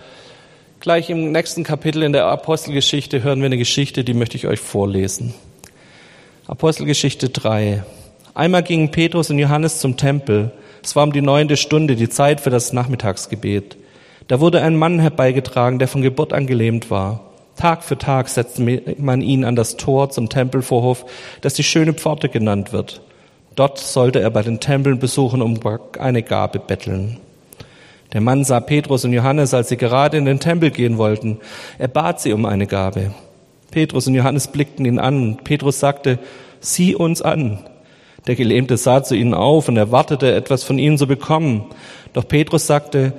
Gleich 0.81 1.11
im 1.11 1.33
nächsten 1.33 1.63
Kapitel 1.63 2.03
in 2.03 2.13
der 2.13 2.27
Apostelgeschichte 2.27 3.23
hören 3.23 3.41
wir 3.41 3.47
eine 3.47 3.59
Geschichte, 3.59 4.05
die 4.05 4.15
möchte 4.15 4.37
ich 4.37 4.47
euch 4.47 4.61
vorlesen. 4.61 5.35
Apostelgeschichte 6.47 7.29
3. 7.29 7.85
Einmal 8.35 8.63
gingen 8.63 8.91
Petrus 8.91 9.31
und 9.31 9.39
Johannes 9.39 9.79
zum 9.79 9.97
Tempel. 9.97 10.51
Es 10.83 10.97
war 10.97 11.05
um 11.05 11.13
die 11.13 11.21
neunte 11.21 11.57
Stunde, 11.57 11.95
die 11.95 12.09
Zeit 12.09 12.41
für 12.41 12.51
das 12.51 12.73
Nachmittagsgebet. 12.73 13.77
Da 14.27 14.41
wurde 14.41 14.63
ein 14.63 14.77
Mann 14.77 14.99
herbeigetragen, 14.99 15.79
der 15.79 15.89
von 15.89 16.03
Geburt 16.03 16.33
an 16.33 16.47
gelähmt 16.47 16.91
war. 16.91 17.33
Tag 17.57 17.85
für 17.85 17.99
Tag 17.99 18.29
setzte 18.29 18.83
man 18.99 19.21
ihn 19.21 19.45
an 19.45 19.55
das 19.55 19.77
Tor 19.77 20.11
zum 20.11 20.29
Tempelvorhof, 20.29 21.05
das 21.43 21.55
die 21.55 21.63
schöne 21.63 21.93
Pforte 21.93 22.29
genannt 22.29 22.73
wird. 22.73 23.03
Dort 23.55 23.79
sollte 23.79 24.21
er 24.21 24.31
bei 24.31 24.43
den 24.43 24.61
Tempeln 24.61 24.99
besuchen, 24.99 25.43
um 25.43 25.61
eine 25.99 26.23
Gabe 26.23 26.59
betteln. 26.59 27.19
Der 28.13 28.21
Mann 28.21 28.45
sah 28.45 28.61
Petrus 28.61 29.05
und 29.05 29.13
Johannes, 29.13 29.55
als 29.55 29.69
sie 29.69 29.77
gerade 29.77 30.19
in 30.19 30.25
den 30.25 30.41
Tempel 30.41 30.71
gehen 30.71 30.99
wollten. 30.99 31.39
Er 31.79 31.89
bat 31.89 32.21
sie 32.21 32.33
um 32.33 32.45
eine 32.45 32.67
Gabe. 32.67 33.13
Petrus 33.71 34.07
und 34.07 34.15
Johannes 34.15 34.49
blickten 34.49 34.85
ihn 34.85 34.99
an. 34.99 35.39
Petrus 35.43 35.81
sagte, 35.81 36.19
sieh 36.61 36.95
uns 36.95 37.23
an. 37.23 37.59
Der 38.27 38.37
Gelähmte 38.37 38.77
sah 38.77 39.03
zu 39.03 39.17
ihnen 39.17 39.35
auf 39.35 39.69
und 39.69 39.77
erwartete, 39.77 40.33
etwas 40.33 40.63
von 40.63 40.79
ihnen 40.79 40.99
zu 40.99 41.07
bekommen. 41.07 41.65
Doch 42.13 42.29
Petrus 42.29 42.67
sagte, 42.67 43.15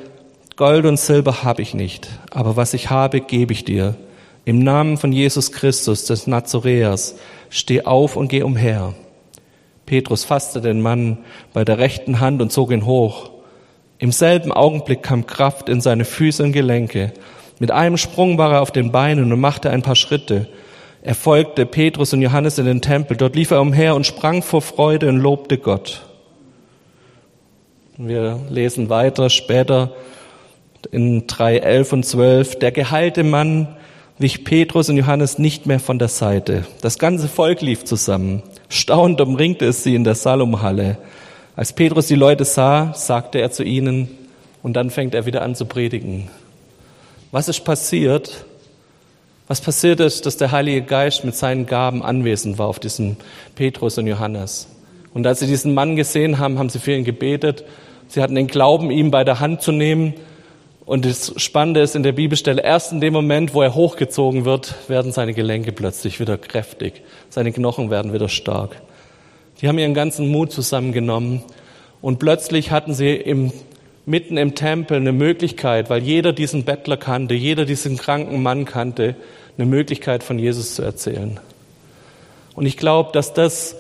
Gold 0.56 0.86
und 0.86 1.00
Silber 1.00 1.44
habe 1.44 1.63
ich 1.63 1.74
nicht, 1.74 2.08
aber 2.30 2.56
was 2.56 2.75
ich 2.75 2.92
habe, 2.92 3.20
gebe 3.20 3.52
ich 3.52 3.66
dir. 3.66 3.96
Im 4.46 4.60
Namen 4.60 4.98
von 4.98 5.12
Jesus 5.12 5.52
Christus 5.52 6.06
des 6.06 6.28
Nazoräers, 6.28 7.16
steh 7.50 7.84
auf 7.84 8.16
und 8.16 8.28
geh 8.28 8.44
umher. 8.44 8.94
Petrus 9.86 10.24
fasste 10.24 10.62
den 10.62 10.82
Mann 10.82 11.20
bei 11.54 11.66
der 11.66 11.78
rechten 11.78 12.20
Hand 12.20 12.42
und 12.42 12.52
zog 12.52 12.72
ihn 12.72 12.86
hoch. 12.86 13.32
Im 14.00 14.12
selben 14.12 14.52
Augenblick 14.52 15.04
kam 15.04 15.28
Kraft 15.28 15.70
in 15.70 15.82
seine 15.82 16.06
Füße 16.06 16.44
und 16.44 16.52
Gelenke. 16.52 17.13
Mit 17.60 17.72
einem 17.72 17.98
Sprung 17.98 18.38
war 18.38 18.54
er 18.54 18.62
auf 18.62 18.72
den 18.72 18.92
Beinen 18.92 19.32
und 19.32 19.40
machte 19.40 19.70
ein 19.70 19.82
paar 19.82 19.96
Schritte. 19.96 20.48
Er 21.02 21.16
folgte 21.16 21.66
Petrus 21.66 22.13
und 22.13 22.22
Johannes 22.22 22.58
in 22.58 22.66
den 22.66 22.82
Tempel. 22.82 23.18
Dort 23.18 23.36
lief 23.36 23.52
er 23.52 23.62
umher 23.62 23.96
und 23.96 24.06
sprang 24.06 24.42
vor 24.42 24.62
Freude 24.62 25.10
und 25.10 25.18
lobte 25.18 25.58
Gott. 25.58 26.06
Wir 27.98 28.40
lesen 28.50 28.90
weiter 28.90 29.30
später 29.30 29.92
in 30.92 31.28
3, 31.28 31.58
11 31.58 31.94
und 31.94 32.06
12. 32.06 32.60
Der 32.60 32.72
geheilte 32.72 33.24
Mann 33.24 33.75
wich 34.18 34.44
Petrus 34.44 34.90
und 34.90 34.98
Johannes 34.98 35.38
nicht 35.38 35.66
mehr 35.66 35.80
von 35.80 36.00
der 36.00 36.08
Seite. 36.08 36.66
Das 36.82 36.98
ganze 37.00 37.28
Volk 37.28 37.62
lief 37.62 37.84
zusammen. 37.84 38.42
Staunend 38.74 39.22
umringte 39.22 39.65
es 39.65 39.84
sie 39.84 39.94
in 39.94 40.03
der 40.03 40.15
Salomhalle. 40.15 40.98
Als 41.56 41.74
Petrus 41.74 42.08
die 42.08 42.15
Leute 42.15 42.44
sah, 42.44 42.92
sagte 42.96 43.39
er 43.39 43.51
zu 43.51 43.63
ihnen, 43.63 44.10
und 44.63 44.74
dann 44.74 44.89
fängt 44.89 45.13
er 45.13 45.27
wieder 45.27 45.44
an 45.44 45.53
zu 45.53 45.65
predigen. 45.65 46.30
Was 47.32 47.50
ist 47.50 47.60
passiert? 47.65 48.46
Was 49.48 49.62
passiert 49.62 50.00
ist, 50.00 50.25
dass 50.25 50.38
der 50.38 50.51
Heilige 50.51 50.82
Geist 50.82 51.24
mit 51.24 51.36
seinen 51.36 51.68
Gaben 51.68 52.01
anwesend 52.01 52.58
war 52.58 52.65
auf 52.65 52.80
diesen 52.80 53.18
Petrus 53.53 54.00
und 54.00 54.08
Johannes. 54.08 54.68
Und 55.13 55.27
als 55.27 55.42
sie 55.42 55.48
diesen 55.48 55.75
Mann 55.75 55.96
gesehen 55.96 56.39
haben, 56.39 56.58
haben 56.58 56.70
sie 56.70 56.80
für 56.80 56.94
ihn 56.94 57.03
gebetet. 57.03 57.65
Sie 58.08 58.24
hatten 58.24 58.34
den 58.34 58.48
Glauben, 58.48 58.89
ihn 58.89 59.12
bei 59.12 59.24
der 59.24 59.39
Hand 59.39 59.62
zu 59.62 59.72
nehmen 59.72 60.15
und 60.86 61.06
das 61.06 61.34
Spannende 61.42 61.82
ist 61.82 61.96
in 61.96 62.04
der 62.04 62.12
Bibelstelle, 62.12 62.62
erst 62.62 62.92
in 62.92 63.00
dem 63.00 63.13
Moment, 63.13 63.54
wo 63.54 63.62
er 63.62 63.74
hochgezogen 63.74 64.44
wird, 64.44 64.75
werden 64.90 65.12
seine 65.12 65.34
Gelenke 65.34 65.72
plötzlich 65.72 66.20
wieder 66.20 66.38
kräftig. 66.38 67.04
Seine 67.30 67.54
Knochen 67.54 67.90
werden 67.90 68.12
wieder 68.12 68.28
stark. 68.28 68.82
Die 69.62 69.68
haben 69.68 69.80
ihren 69.80 69.94
ganzen 69.94 70.30
Mut 70.30 70.52
zusammengenommen 70.52 71.42
und 72.02 72.20
plötzlich 72.20 72.72
hatten 72.72 72.94
sie 72.94 73.16
im, 73.16 73.54
mitten 74.06 74.36
im 74.36 74.56
Tempel 74.56 74.98
eine 74.98 75.13
Möglichkeit, 75.13 75.90
weil 75.90 76.04
jeder 76.04 76.34
diesen 76.34 76.66
Bettler 76.66 76.98
kannte, 76.98 77.34
jeder 77.34 77.63
diesen 77.63 77.98
kranken 77.98 78.44
Mann 78.44 78.66
kannte, 78.66 79.16
eine 79.58 79.68
Möglichkeit 79.68 80.24
von 80.24 80.38
Jesus 80.38 80.75
zu 80.75 80.82
erzählen. 80.82 81.40
Und 82.56 82.66
ich 82.66 82.75
glaube, 82.75 83.12
dass 83.13 83.34
das 83.34 83.78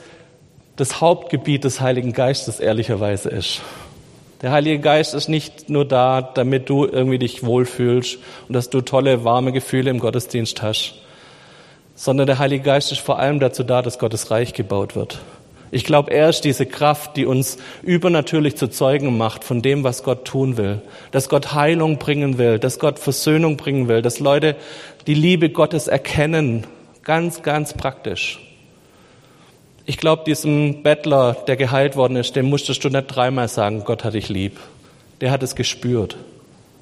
das 0.75 1.01
Hauptgebiet 1.01 1.63
des 1.65 1.81
Heiligen 1.81 2.13
Geistes 2.13 2.59
ehrlicherweise 2.59 3.29
ist. 3.29 3.61
Der 4.43 4.51
Heilige 4.51 4.79
Geist 4.79 5.13
ist 5.13 5.29
nicht 5.29 5.69
nur 5.69 5.85
da, 5.85 6.21
damit 6.21 6.69
du 6.69 6.85
irgendwie 6.85 7.17
dich 7.17 7.45
wohlfühlst 7.45 8.17
und 8.49 8.53
dass 8.53 8.69
du 8.69 8.81
tolle, 8.81 9.23
warme 9.23 9.53
Gefühle 9.53 9.89
im 9.89 9.99
Gottesdienst 9.99 10.61
hast, 10.61 10.95
sondern 11.95 12.27
der 12.27 12.39
Heilige 12.39 12.65
Geist 12.65 12.91
ist 12.91 12.99
vor 12.99 13.19
allem 13.19 13.39
dazu 13.39 13.63
da, 13.63 13.81
dass 13.81 13.99
Gottes 13.99 14.31
Reich 14.31 14.53
gebaut 14.53 14.97
wird. 14.97 15.21
Ich 15.71 15.85
glaube, 15.85 16.11
er 16.11 16.27
ist 16.27 16.41
diese 16.41 16.65
Kraft, 16.65 17.15
die 17.15 17.25
uns 17.25 17.57
übernatürlich 17.83 18.57
zu 18.57 18.67
Zeugen 18.67 19.17
macht 19.17 19.45
von 19.45 19.61
dem, 19.61 19.85
was 19.85 20.03
Gott 20.03 20.25
tun 20.25 20.57
will. 20.57 20.81
Dass 21.11 21.29
Gott 21.29 21.53
Heilung 21.53 21.97
bringen 21.97 22.37
will, 22.37 22.59
dass 22.59 22.79
Gott 22.79 22.99
Versöhnung 22.99 23.55
bringen 23.55 23.87
will, 23.87 24.01
dass 24.01 24.19
Leute 24.19 24.57
die 25.07 25.15
Liebe 25.15 25.51
Gottes 25.51 25.87
erkennen. 25.87 26.67
Ganz, 27.03 27.43
ganz 27.43 27.73
praktisch. 27.73 28.41
Ich 29.85 29.97
glaube, 29.97 30.23
diesem 30.25 30.81
Bettler, 30.81 31.35
der 31.47 31.57
geheilt 31.57 31.95
worden 31.95 32.15
ist, 32.15 32.35
dem 32.35 32.49
musstest 32.49 32.83
du 32.83 32.89
nicht 32.89 33.07
dreimal 33.07 33.49
sagen, 33.49 33.83
Gott 33.83 34.03
hat 34.03 34.13
dich 34.13 34.29
lieb. 34.29 34.59
Der 35.19 35.31
hat 35.31 35.43
es 35.43 35.55
gespürt. 35.55 36.15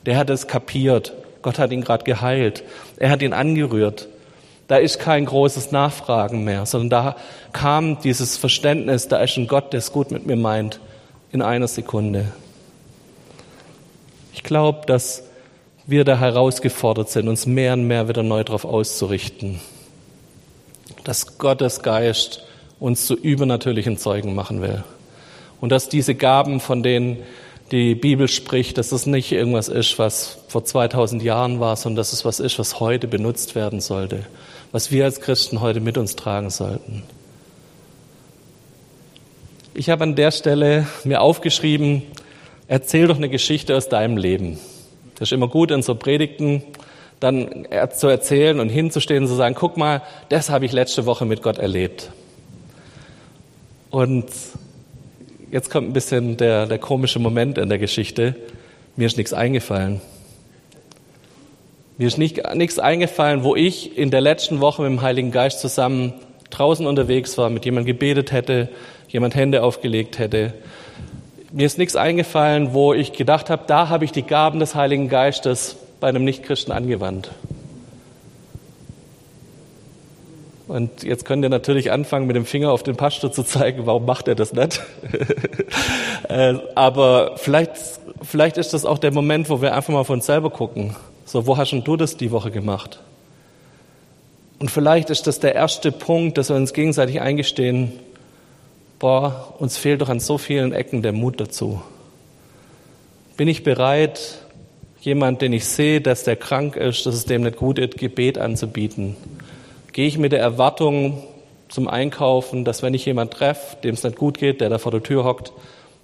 Der 0.05 0.17
hat 0.17 0.29
es 0.29 0.47
kapiert. 0.47 1.13
Gott 1.41 1.57
hat 1.57 1.71
ihn 1.71 1.83
gerade 1.83 2.03
geheilt. 2.03 2.63
Er 2.97 3.09
hat 3.09 3.21
ihn 3.23 3.33
angerührt. 3.33 4.07
Da 4.67 4.77
ist 4.77 4.99
kein 4.99 5.25
großes 5.25 5.71
Nachfragen 5.71 6.43
mehr, 6.43 6.65
sondern 6.65 6.89
da 6.89 7.15
kam 7.51 7.99
dieses 8.01 8.37
Verständnis, 8.37 9.07
da 9.07 9.17
ist 9.17 9.35
ein 9.35 9.47
Gott, 9.47 9.73
der 9.73 9.79
es 9.79 9.91
gut 9.91 10.11
mit 10.11 10.25
mir 10.25 10.37
meint, 10.37 10.79
in 11.31 11.41
einer 11.41 11.67
Sekunde. 11.67 12.31
Ich 14.33 14.43
glaube, 14.43 14.85
dass 14.85 15.23
wir 15.85 16.05
da 16.05 16.17
herausgefordert 16.17 17.09
sind, 17.09 17.27
uns 17.27 17.45
mehr 17.45 17.73
und 17.73 17.85
mehr 17.85 18.07
wieder 18.07 18.23
neu 18.23 18.43
darauf 18.43 18.63
auszurichten. 18.63 19.59
Dass 21.03 21.37
Gottes 21.37 21.81
Geist 21.81 22.43
uns 22.81 23.05
zu 23.05 23.13
übernatürlichen 23.13 23.97
Zeugen 23.97 24.33
machen 24.35 24.61
will. 24.61 24.83
Und 25.61 25.71
dass 25.71 25.87
diese 25.87 26.15
Gaben, 26.15 26.59
von 26.59 26.81
denen 26.81 27.19
die 27.71 27.95
Bibel 27.95 28.27
spricht, 28.27 28.77
dass 28.77 28.91
es 28.91 29.05
nicht 29.05 29.31
irgendwas 29.31 29.69
ist, 29.69 29.99
was 29.99 30.39
vor 30.47 30.65
2000 30.65 31.21
Jahren 31.23 31.59
war, 31.59 31.75
sondern 31.75 31.97
dass 31.97 32.11
es 32.11 32.25
was 32.25 32.39
ist, 32.39 32.59
was 32.59 32.79
heute 32.79 33.07
benutzt 33.07 33.55
werden 33.55 33.79
sollte, 33.79 34.25
was 34.71 34.91
wir 34.91 35.05
als 35.05 35.21
Christen 35.21 35.61
heute 35.61 35.79
mit 35.79 35.97
uns 35.97 36.15
tragen 36.15 36.49
sollten. 36.49 37.03
Ich 39.75 39.89
habe 39.89 40.03
an 40.03 40.15
der 40.15 40.31
Stelle 40.31 40.87
mir 41.03 41.21
aufgeschrieben, 41.21 42.01
erzähl 42.67 43.07
doch 43.07 43.15
eine 43.15 43.29
Geschichte 43.29 43.77
aus 43.77 43.89
deinem 43.89 44.17
Leben. 44.17 44.59
Das 45.15 45.29
ist 45.29 45.33
immer 45.33 45.47
gut 45.47 45.69
in 45.69 45.83
so 45.83 45.93
Predigten, 45.93 46.63
dann 47.19 47.67
zu 47.95 48.07
erzählen 48.07 48.59
und 48.59 48.69
hinzustehen 48.69 49.23
und 49.23 49.29
zu 49.29 49.35
sagen, 49.35 49.53
guck 49.53 49.77
mal, 49.77 50.01
das 50.29 50.49
habe 50.49 50.65
ich 50.65 50.71
letzte 50.71 51.05
Woche 51.05 51.25
mit 51.25 51.43
Gott 51.43 51.59
erlebt. 51.59 52.09
Und 53.91 54.25
jetzt 55.51 55.69
kommt 55.69 55.89
ein 55.89 55.93
bisschen 55.93 56.37
der, 56.37 56.65
der 56.65 56.79
komische 56.79 57.19
Moment 57.19 57.57
in 57.57 57.67
der 57.67 57.77
Geschichte. 57.77 58.35
Mir 58.95 59.05
ist 59.05 59.17
nichts 59.17 59.33
eingefallen. 59.33 59.99
Mir 61.97 62.07
ist 62.07 62.17
nicht, 62.17 62.41
nichts 62.55 62.79
eingefallen, 62.79 63.43
wo 63.43 63.55
ich 63.55 63.97
in 63.97 64.09
der 64.09 64.21
letzten 64.21 64.61
Woche 64.61 64.81
mit 64.81 64.91
dem 64.91 65.01
Heiligen 65.01 65.31
Geist 65.31 65.59
zusammen 65.59 66.13
draußen 66.49 66.87
unterwegs 66.87 67.37
war, 67.37 67.49
mit 67.49 67.65
jemandem 67.65 67.93
gebetet 67.93 68.31
hätte, 68.31 68.69
jemand 69.09 69.35
Hände 69.35 69.61
aufgelegt 69.61 70.19
hätte. 70.19 70.53
Mir 71.51 71.65
ist 71.65 71.77
nichts 71.77 71.97
eingefallen, 71.97 72.73
wo 72.73 72.93
ich 72.93 73.11
gedacht 73.11 73.49
habe, 73.49 73.63
da 73.67 73.89
habe 73.89 74.05
ich 74.05 74.13
die 74.13 74.23
Gaben 74.23 74.59
des 74.59 74.73
Heiligen 74.73 75.09
Geistes 75.09 75.75
bei 75.99 76.07
einem 76.07 76.23
Nichtchristen 76.23 76.73
angewandt. 76.73 77.29
Und 80.71 81.03
jetzt 81.03 81.25
könnt 81.25 81.43
ihr 81.43 81.49
natürlich 81.49 81.91
anfangen, 81.91 82.27
mit 82.27 82.37
dem 82.37 82.45
Finger 82.45 82.71
auf 82.71 82.81
den 82.81 82.95
Pastor 82.95 83.29
zu 83.29 83.43
zeigen, 83.43 83.85
warum 83.87 84.05
macht 84.05 84.29
er 84.29 84.35
das 84.35 84.53
nicht? 84.53 84.81
Äh, 86.29 86.59
aber 86.75 87.33
vielleicht, 87.35 87.71
vielleicht 88.21 88.57
ist 88.57 88.73
das 88.73 88.85
auch 88.85 88.99
der 88.99 89.11
Moment, 89.11 89.49
wo 89.49 89.61
wir 89.61 89.75
einfach 89.75 89.91
mal 89.91 90.05
von 90.05 90.17
uns 90.17 90.27
selber 90.27 90.49
gucken. 90.49 90.95
So, 91.25 91.45
wo 91.45 91.57
hast 91.57 91.71
denn 91.71 91.83
du 91.83 91.97
das 91.97 92.15
die 92.15 92.31
Woche 92.31 92.51
gemacht? 92.51 93.01
Und 94.59 94.71
vielleicht 94.71 95.09
ist 95.09 95.27
das 95.27 95.41
der 95.41 95.55
erste 95.55 95.91
Punkt, 95.91 96.37
dass 96.37 96.47
wir 96.47 96.55
uns 96.55 96.71
gegenseitig 96.71 97.19
eingestehen, 97.19 97.91
boah, 98.97 99.55
uns 99.59 99.75
fehlt 99.75 99.99
doch 99.99 100.07
an 100.07 100.21
so 100.21 100.37
vielen 100.37 100.71
Ecken 100.71 101.01
der 101.01 101.11
Mut 101.11 101.41
dazu. 101.41 101.81
Bin 103.35 103.49
ich 103.49 103.63
bereit, 103.63 104.37
jemand, 105.01 105.41
den 105.41 105.51
ich 105.51 105.65
sehe, 105.65 105.99
dass 105.99 106.23
der 106.23 106.37
krank 106.37 106.77
ist, 106.77 107.05
dass 107.05 107.15
es 107.15 107.25
dem 107.25 107.41
nicht 107.41 107.57
gut 107.57 107.77
ist, 107.77 107.97
Gebet 107.97 108.37
anzubieten? 108.37 109.17
Gehe 109.93 110.07
ich 110.07 110.17
mit 110.17 110.31
der 110.31 110.39
Erwartung 110.39 111.23
zum 111.67 111.87
Einkaufen, 111.87 112.63
dass 112.63 112.81
wenn 112.81 112.93
ich 112.93 113.05
jemand 113.05 113.33
treffe, 113.33 113.77
dem 113.83 113.93
es 113.93 114.03
nicht 114.03 114.17
gut 114.17 114.37
geht, 114.37 114.61
der 114.61 114.69
da 114.69 114.77
vor 114.77 114.91
der 114.91 115.03
Tür 115.03 115.25
hockt, 115.25 115.51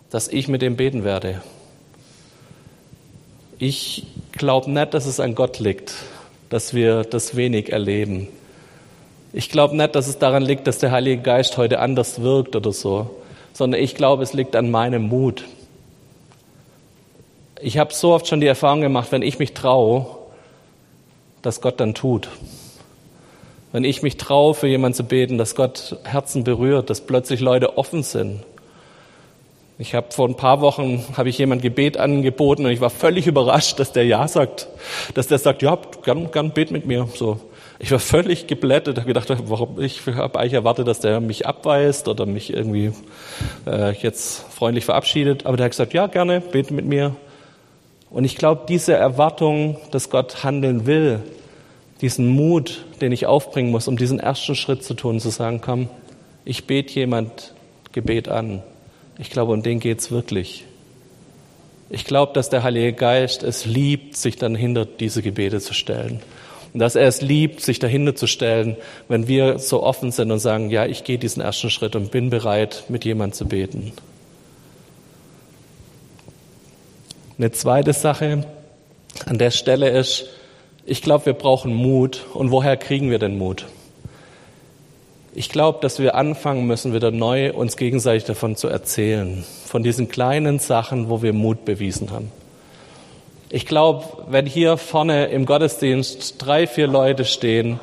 dass 0.10 0.28
ich 0.28 0.48
mit 0.48 0.62
dem 0.62 0.76
beten 0.76 1.04
werde? 1.04 1.42
Ich 3.60 4.06
glaube 4.34 4.70
nicht, 4.70 4.94
dass 4.94 5.06
es 5.06 5.20
an 5.20 5.36
Gott 5.36 5.60
liegt, 5.60 5.94
dass 6.50 6.74
wir 6.74 7.04
das 7.04 7.36
wenig 7.36 7.72
erleben. 7.72 8.28
Ich 9.34 9.50
glaube 9.50 9.76
nicht, 9.76 9.96
dass 9.96 10.08
es 10.08 10.20
daran 10.20 10.44
liegt, 10.44 10.68
dass 10.68 10.80
der 10.80 10.92
Heilige 10.92 11.22
Geist 11.22 11.58
heute 11.58 11.80
anders 11.80 12.22
wirkt 12.22 12.56
oder 12.56 12.72
so, 12.72 13.10
sondern 13.54 13.82
ich 13.82 13.96
glaube, 13.96 14.24
es 14.24 14.34
liegt 14.34 14.56
an 14.56 14.70
meinem 14.70 15.04
Mut. 15.08 15.46
Ich 17.62 17.78
habe 17.78 17.94
so 17.94 18.14
oft 18.14 18.28
schon 18.28 18.42
die 18.42 18.48
Erfahrung 18.48 18.82
gemacht, 18.82 19.12
wenn 19.12 19.22
ich 19.22 19.40
mich 19.40 19.54
traue, 19.54 20.06
dass 21.42 21.62
Gott 21.62 21.80
dann 21.80 21.94
tut. 21.94 22.30
Wenn 23.72 23.84
ich 23.84 24.02
mich 24.02 24.18
traue, 24.18 24.54
für 24.54 24.68
jemanden 24.68 24.96
zu 24.96 25.04
beten, 25.04 25.38
dass 25.38 25.56
Gott 25.56 25.98
Herzen 26.04 26.44
berührt, 26.44 26.90
dass 26.90 27.02
plötzlich 27.02 27.42
Leute 27.42 27.78
offen 27.78 28.04
sind. 28.04 28.40
Ich 29.80 29.94
habe 29.94 30.08
vor 30.12 30.28
ein 30.28 30.36
paar 30.36 30.62
Wochen 30.62 31.06
habe 31.16 31.30
ich 31.30 31.38
jemand 31.38 31.62
Gebet 31.62 31.98
angeboten 31.98 32.66
und 32.66 32.72
ich 32.72 32.82
war 32.82 32.90
völlig 32.90 33.28
überrascht, 33.28 33.80
dass 33.80 33.92
der 33.92 34.06
ja 34.06 34.28
sagt, 34.28 34.68
dass 35.14 35.28
der 35.28 35.38
sagt, 35.38 35.62
ja, 35.62 35.78
gern, 36.04 36.32
gern 36.32 36.52
bet 36.52 36.72
mit 36.72 36.86
mir. 36.86 37.08
So, 37.14 37.40
ich 37.80 37.92
war 37.92 38.00
völlig 38.00 38.48
geblättet, 38.48 38.98
habe 38.98 39.08
gedacht, 39.08 39.28
warum 39.46 39.80
ich 39.80 40.06
habe 40.08 40.40
eigentlich 40.40 40.54
erwartet, 40.54 40.88
dass 40.88 41.00
der 41.00 41.20
mich 41.20 41.46
abweist 41.46 42.08
oder 42.08 42.26
mich 42.26 42.52
irgendwie 42.52 42.92
äh, 43.68 43.92
jetzt 43.92 44.46
freundlich 44.52 44.86
verabschiedet. 44.86 45.46
Aber 45.46 45.58
der 45.58 45.66
hat 45.66 45.72
gesagt, 45.72 45.94
ja, 45.94 46.08
gerne, 46.08 46.42
bete 46.42 46.74
mit 46.74 46.86
mir. 46.86 47.16
Und 48.10 48.24
ich 48.24 48.36
glaube, 48.38 48.62
diese 48.68 48.94
Erwartung, 48.94 49.78
dass 49.92 50.10
Gott 50.10 50.44
handeln 50.44 50.88
will, 50.88 51.20
diesen 52.02 52.28
Mut, 52.28 52.86
den 53.02 53.12
ich 53.12 53.26
aufbringen 53.26 53.72
muss, 53.72 53.88
um 53.88 53.98
diesen 53.98 54.20
ersten 54.20 54.56
Schritt 54.56 54.84
zu 54.84 54.94
tun, 54.94 55.20
zu 55.20 55.30
sagen, 55.30 55.62
komm, 55.62 55.90
ich 56.46 56.66
bete 56.66 56.94
jemand 56.94 57.54
Gebet 57.92 58.30
an. 58.30 58.62
Ich 59.18 59.30
glaube, 59.30 59.54
um 59.54 59.64
den 59.64 59.80
geht's 59.80 60.12
wirklich. 60.12 60.66
Ich 61.90 62.06
glaube, 62.06 62.34
dass 62.34 62.50
der 62.50 62.64
Heilige 62.64 62.94
Geist 62.94 63.44
es 63.44 63.66
liebt, 63.66 64.16
sich 64.16 64.36
dann 64.36 64.56
hinter 64.56 64.86
diese 64.86 65.22
Gebete 65.22 65.60
zu 65.60 65.74
stellen. 65.74 66.22
Und 66.74 66.80
dass 66.80 66.96
er 66.96 67.08
es 67.08 67.22
liebt, 67.22 67.62
sich 67.62 67.80
dahinter 67.80 68.16
zu 68.16 68.28
stellen, 68.28 68.76
wenn 69.08 69.28
wir 69.28 69.58
so 69.58 69.82
offen 69.82 70.12
sind 70.12 70.32
und 70.32 70.40
sagen, 70.40 70.70
ja, 70.70 70.86
ich 70.86 71.04
gehe 71.04 71.18
diesen 71.18 71.42
ersten 71.42 71.70
Schritt 71.70 71.96
und 71.96 72.12
bin 72.12 72.30
bereit, 72.30 72.84
mit 72.90 73.06
jemand 73.06 73.36
zu 73.36 73.46
beten. 73.46 73.94
Eine 77.38 77.52
zweite 77.52 77.94
Sache 77.94 78.46
an 79.26 79.38
der 79.38 79.52
Stelle 79.52 79.90
ist, 79.90 80.26
ich 80.88 81.02
glaube, 81.02 81.28
wir 81.28 81.34
brauchen 81.34 81.76
Mut. 81.76 82.26
Und 82.34 82.50
woher 82.50 82.78
kriegen 82.78 83.12
wir 83.12 83.20
den 83.20 83.38
Mut? 83.38 83.66
Ich 85.36 85.50
glaube, 85.50 85.80
dass 85.82 86.00
wir 86.00 86.16
anfangen 86.16 86.66
müssen, 86.66 86.94
wieder 86.94 87.12
neu 87.12 87.54
uns 87.54 87.78
gegenseitig 87.78 88.24
davon 88.24 88.56
zu 88.56 88.70
erzählen, 88.70 89.44
von 89.66 89.84
diesen 89.84 90.08
kleinen 90.08 90.58
Sachen, 90.58 91.10
wo 91.10 91.22
wir 91.22 91.34
Mut 91.34 91.66
bewiesen 91.66 92.10
haben. 92.10 92.32
Ich 93.50 93.66
glaube, 93.66 94.06
wenn 94.30 94.46
hier 94.46 94.78
vorne 94.78 95.26
im 95.28 95.46
Gottesdienst 95.46 96.36
drei, 96.40 96.66
vier 96.66 96.88
Leute 96.88 97.26
stehen, 97.26 97.80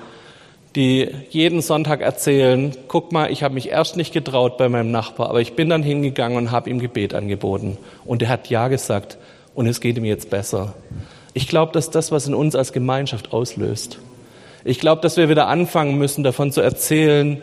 die 0.74 1.08
jeden 1.30 1.60
Sonntag 1.60 2.00
erzählen, 2.00 2.74
guck 2.88 3.12
mal, 3.12 3.30
ich 3.30 3.42
habe 3.42 3.54
mich 3.54 3.68
erst 3.68 3.96
nicht 3.96 4.12
getraut 4.12 4.56
bei 4.56 4.68
meinem 4.68 4.90
Nachbar, 4.90 5.28
aber 5.28 5.40
ich 5.40 5.54
bin 5.54 5.68
dann 5.68 5.82
hingegangen 5.82 6.36
und 6.36 6.50
habe 6.50 6.70
ihm 6.70 6.80
Gebet 6.80 7.14
angeboten. 7.14 7.76
Und 8.04 8.22
er 8.22 8.30
hat 8.30 8.48
Ja 8.48 8.68
gesagt 8.68 9.18
und 9.54 9.66
es 9.66 9.80
geht 9.80 9.96
ihm 9.96 10.04
jetzt 10.04 10.30
besser. 10.30 10.74
Ich 11.34 11.48
glaube, 11.48 11.72
dass 11.72 11.90
das, 11.90 12.12
was 12.12 12.28
in 12.28 12.34
uns 12.34 12.54
als 12.54 12.72
Gemeinschaft 12.72 13.32
auslöst. 13.32 13.98
Ich 14.64 14.78
glaube, 14.78 15.02
dass 15.02 15.16
wir 15.16 15.28
wieder 15.28 15.48
anfangen 15.48 15.98
müssen, 15.98 16.22
davon 16.22 16.52
zu 16.52 16.60
erzählen, 16.60 17.42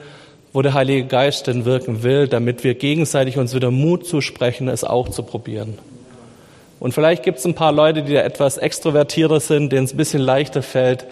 wo 0.54 0.62
der 0.62 0.74
Heilige 0.74 1.06
Geist 1.06 1.48
denn 1.48 1.66
wirken 1.66 2.02
will, 2.02 2.28
damit 2.28 2.64
wir 2.64 2.74
gegenseitig 2.74 3.38
uns 3.38 3.54
wieder 3.54 3.70
Mut 3.70 4.08
zusprechen, 4.08 4.70
es 4.70 4.86
auch 4.86 5.10
zu 5.10 5.24
probieren. 5.24 5.78
Und 6.80 6.94
vielleicht 6.94 7.24
gibt 7.24 7.40
es 7.40 7.46
ein 7.46 7.54
paar 7.54 7.74
Leute, 7.74 8.02
die 8.02 8.14
da 8.14 8.22
etwas 8.22 8.58
extrovertierter 8.58 9.40
sind, 9.42 9.72
denen 9.72 9.86
es 9.86 9.94
ein 9.94 9.98
bisschen 9.98 10.22
leichter 10.22 10.64
fällt. 10.64 11.06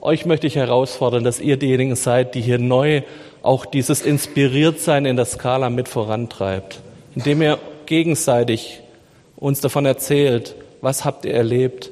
Euch 0.00 0.26
möchte 0.26 0.46
ich 0.46 0.56
herausfordern, 0.56 1.24
dass 1.24 1.40
ihr 1.40 1.56
diejenigen 1.56 1.96
seid, 1.96 2.34
die 2.34 2.42
hier 2.42 2.58
neu 2.58 3.02
auch 3.42 3.64
dieses 3.64 4.02
Inspiriertsein 4.02 5.06
in 5.06 5.16
der 5.16 5.24
Skala 5.24 5.70
mit 5.70 5.88
vorantreibt, 5.88 6.80
indem 7.14 7.42
ihr 7.42 7.58
gegenseitig 7.86 8.80
uns 9.36 9.60
davon 9.60 9.86
erzählt, 9.86 10.54
was 10.80 11.04
habt 11.04 11.24
ihr 11.24 11.34
erlebt 11.34 11.90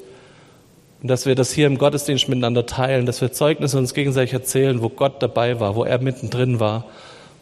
und 1.05 1.09
dass 1.09 1.27
wir 1.27 1.35
das 1.35 1.53
hier 1.53 1.67
im 1.67 1.77
Gottesdienst 1.77 2.31
miteinander 2.31 2.65
teilen, 2.65 3.05
dass 3.05 3.21
wir 3.21 3.31
Zeugnisse 3.31 3.77
uns 3.77 3.93
gegenseitig 3.93 4.33
erzählen, 4.33 4.81
wo 4.81 4.89
Gott 4.89 5.23
dabei 5.23 5.61
war, 5.61 5.77
wo 5.77 5.85
er 5.85 5.99
mittendrin 5.99 6.61
war, 6.61 6.87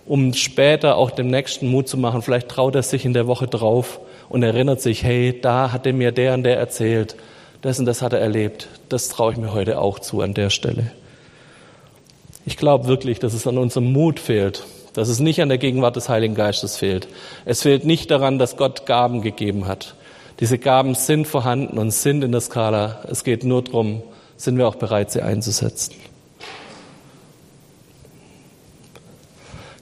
um 0.04 0.34
später 0.34 0.96
auch 0.96 1.12
dem 1.12 1.28
Nächsten 1.28 1.68
Mut 1.68 1.86
zu 1.86 1.96
machen. 1.96 2.22
Vielleicht 2.22 2.48
traut 2.48 2.74
er 2.74 2.82
sich 2.82 3.04
in 3.04 3.12
der 3.12 3.28
Woche 3.28 3.46
drauf 3.46 4.00
und 4.28 4.42
erinnert 4.42 4.80
sich, 4.80 5.04
hey, 5.04 5.38
da 5.40 5.70
hat 5.70 5.86
er 5.86 5.92
mir 5.92 6.10
der 6.10 6.34
und 6.34 6.42
der 6.42 6.58
erzählt, 6.58 7.14
das 7.60 7.78
und 7.78 7.86
das 7.86 8.02
hat 8.02 8.12
er 8.12 8.18
erlebt. 8.18 8.66
Das 8.88 9.08
traue 9.08 9.30
ich 9.30 9.38
mir 9.38 9.52
heute 9.52 9.78
auch 9.78 10.00
zu 10.00 10.22
an 10.22 10.34
der 10.34 10.50
Stelle. 10.50 10.90
Ich 12.44 12.56
glaube 12.56 12.88
wirklich, 12.88 13.20
dass 13.20 13.32
es 13.32 13.46
an 13.46 13.58
unserem 13.58 13.92
Mut 13.92 14.18
fehlt, 14.18 14.64
dass 14.92 15.08
es 15.08 15.20
nicht 15.20 15.40
an 15.40 15.50
der 15.50 15.58
Gegenwart 15.58 15.94
des 15.94 16.08
Heiligen 16.08 16.34
Geistes 16.34 16.78
fehlt. 16.78 17.06
Es 17.44 17.62
fehlt 17.62 17.84
nicht 17.84 18.10
daran, 18.10 18.40
dass 18.40 18.56
Gott 18.56 18.86
Gaben 18.86 19.22
gegeben 19.22 19.68
hat. 19.68 19.94
Diese 20.42 20.58
Gaben 20.58 20.96
sind 20.96 21.28
vorhanden 21.28 21.78
und 21.78 21.92
sind 21.92 22.24
in 22.24 22.32
der 22.32 22.40
Skala. 22.40 23.04
Es 23.08 23.22
geht 23.22 23.44
nur 23.44 23.62
darum, 23.62 24.02
sind 24.36 24.58
wir 24.58 24.66
auch 24.66 24.74
bereit, 24.74 25.12
sie 25.12 25.22
einzusetzen. 25.22 25.94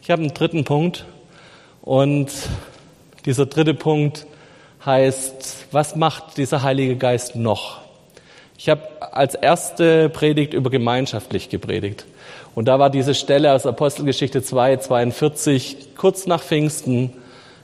Ich 0.02 0.10
habe 0.10 0.20
einen 0.20 0.34
dritten 0.34 0.64
Punkt 0.64 1.06
und 1.80 2.30
dieser 3.24 3.46
dritte 3.46 3.72
Punkt 3.72 4.26
heißt, 4.84 5.68
was 5.72 5.96
macht 5.96 6.36
dieser 6.36 6.62
Heilige 6.62 6.96
Geist 6.96 7.36
noch? 7.36 7.80
Ich 8.58 8.68
habe 8.68 8.82
als 9.12 9.34
erste 9.34 10.10
Predigt 10.10 10.52
über 10.52 10.68
gemeinschaftlich 10.68 11.48
gepredigt. 11.48 12.04
Und 12.54 12.66
da 12.66 12.78
war 12.78 12.90
diese 12.90 13.14
Stelle 13.14 13.54
aus 13.54 13.64
Apostelgeschichte 13.64 14.42
2, 14.42 14.76
42, 14.76 15.94
kurz 15.96 16.26
nach 16.26 16.42
Pfingsten, 16.42 17.14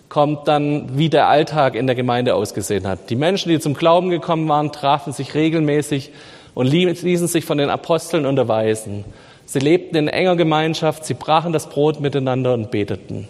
kommt 0.09 0.47
dann, 0.49 0.99
wie 0.99 1.09
der 1.09 1.29
Alltag 1.29 1.75
in 1.75 1.87
der 1.87 1.97
Gemeinde 1.97 2.35
ausgesehen 2.35 2.87
hat. 2.87 3.11
Die 3.11 3.16
Menschen, 3.16 3.49
die 3.49 3.59
zum 3.59 3.75
Glauben 3.75 4.11
gekommen 4.11 4.49
waren, 4.49 4.73
trafen 4.73 5.12
sich 5.12 5.35
regelmäßig 5.35 6.12
und 6.55 6.66
ließen 6.66 7.29
sich 7.29 7.45
von 7.45 7.59
den 7.59 7.71
Aposteln 7.71 8.25
unterweisen. 8.25 9.05
Sie 9.45 9.59
lebten 9.59 9.97
in 9.97 10.09
enger 10.09 10.37
Gemeinschaft, 10.37 11.05
sie 11.05 11.14
brachen 11.14 11.53
das 11.53 11.69
Brot 11.69 12.01
miteinander 12.01 12.55
und 12.55 12.71
beteten. 12.71 13.29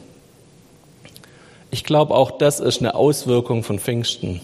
Ich 1.70 1.84
glaube, 1.84 2.14
auch 2.14 2.30
das 2.30 2.60
ist 2.60 2.80
eine 2.80 2.94
Auswirkung 2.94 3.62
von 3.62 3.78
Pfingsten, 3.78 4.40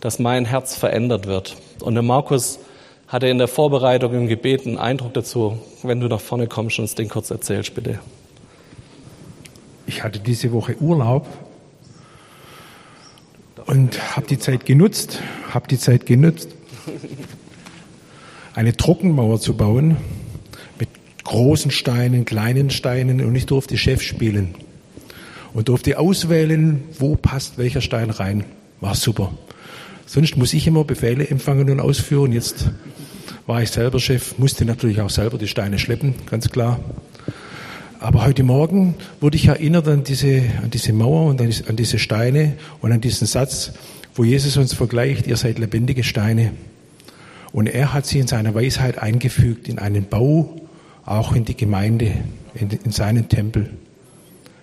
dass 0.00 0.18
mein 0.18 0.44
Herz 0.44 0.76
verändert 0.76 1.26
wird. 1.26 1.56
Und 1.80 1.94
der 1.94 2.02
Markus 2.02 2.60
hatte 3.08 3.28
in 3.28 3.38
der 3.38 3.48
Vorbereitung 3.48 4.14
im 4.14 4.28
Gebet 4.28 4.66
einen 4.66 4.78
Eindruck 4.78 5.14
dazu. 5.14 5.58
Wenn 5.82 6.00
du 6.00 6.08
nach 6.08 6.20
vorne 6.20 6.46
kommst 6.46 6.78
und 6.78 6.84
uns 6.84 6.94
den 6.94 7.08
kurz 7.08 7.30
erzählst, 7.30 7.74
bitte. 7.74 7.98
Ich 9.86 10.02
hatte 10.02 10.18
diese 10.18 10.52
Woche 10.52 10.76
Urlaub 10.80 11.26
und 13.66 14.16
habe 14.16 14.26
die 14.26 14.38
Zeit 14.38 14.64
genutzt, 14.64 15.20
habe 15.50 15.68
die 15.68 15.78
Zeit 15.78 16.06
genutzt, 16.06 16.48
eine 18.54 18.76
Trockenmauer 18.76 19.40
zu 19.40 19.54
bauen 19.54 19.96
mit 20.78 20.88
großen 21.24 21.70
Steinen, 21.70 22.24
kleinen 22.24 22.70
Steinen 22.70 23.24
und 23.24 23.34
ich 23.34 23.46
durfte 23.46 23.76
Chef 23.76 24.02
spielen 24.02 24.54
und 25.52 25.68
durfte 25.68 25.98
auswählen, 25.98 26.84
wo 26.98 27.16
passt 27.16 27.58
welcher 27.58 27.80
Stein 27.80 28.10
rein. 28.10 28.44
War 28.80 28.94
super. 28.94 29.32
Sonst 30.06 30.36
muss 30.36 30.52
ich 30.52 30.66
immer 30.66 30.84
Befehle 30.84 31.26
empfangen 31.26 31.68
und 31.68 31.80
ausführen. 31.80 32.32
Jetzt 32.32 32.70
war 33.46 33.62
ich 33.62 33.70
selber 33.70 33.98
Chef, 33.98 34.38
musste 34.38 34.64
natürlich 34.64 35.00
auch 35.00 35.10
selber 35.10 35.38
die 35.38 35.48
Steine 35.48 35.78
schleppen, 35.78 36.14
ganz 36.26 36.48
klar. 36.50 36.78
Aber 38.00 38.26
heute 38.26 38.42
Morgen 38.42 38.94
wurde 39.20 39.36
ich 39.36 39.46
erinnert 39.46 39.88
an 39.88 40.04
diese, 40.04 40.42
an 40.62 40.70
diese 40.70 40.92
Mauer 40.92 41.26
und 41.26 41.40
an, 41.40 41.76
diese 41.76 41.98
Steine 41.98 42.54
und 42.82 42.92
an 42.92 43.00
diesen 43.00 43.26
Satz, 43.26 43.72
wo 44.14 44.24
Jesus 44.24 44.56
uns 44.56 44.74
vergleicht, 44.74 45.26
ihr 45.26 45.36
seid 45.36 45.58
lebendige 45.58 46.04
Steine. 46.04 46.52
Und 47.52 47.68
er 47.68 47.94
hat 47.94 48.06
sie 48.06 48.18
in 48.18 48.26
seiner 48.26 48.54
Weisheit 48.54 48.98
eingefügt 48.98 49.68
in 49.68 49.78
einen 49.78 50.04
Bau, 50.04 50.56
auch 51.04 51.34
in 51.34 51.44
die 51.44 51.56
Gemeinde, 51.56 52.12
in, 52.54 52.70
in 52.70 52.92
seinen 52.92 53.28
Tempel. 53.28 53.70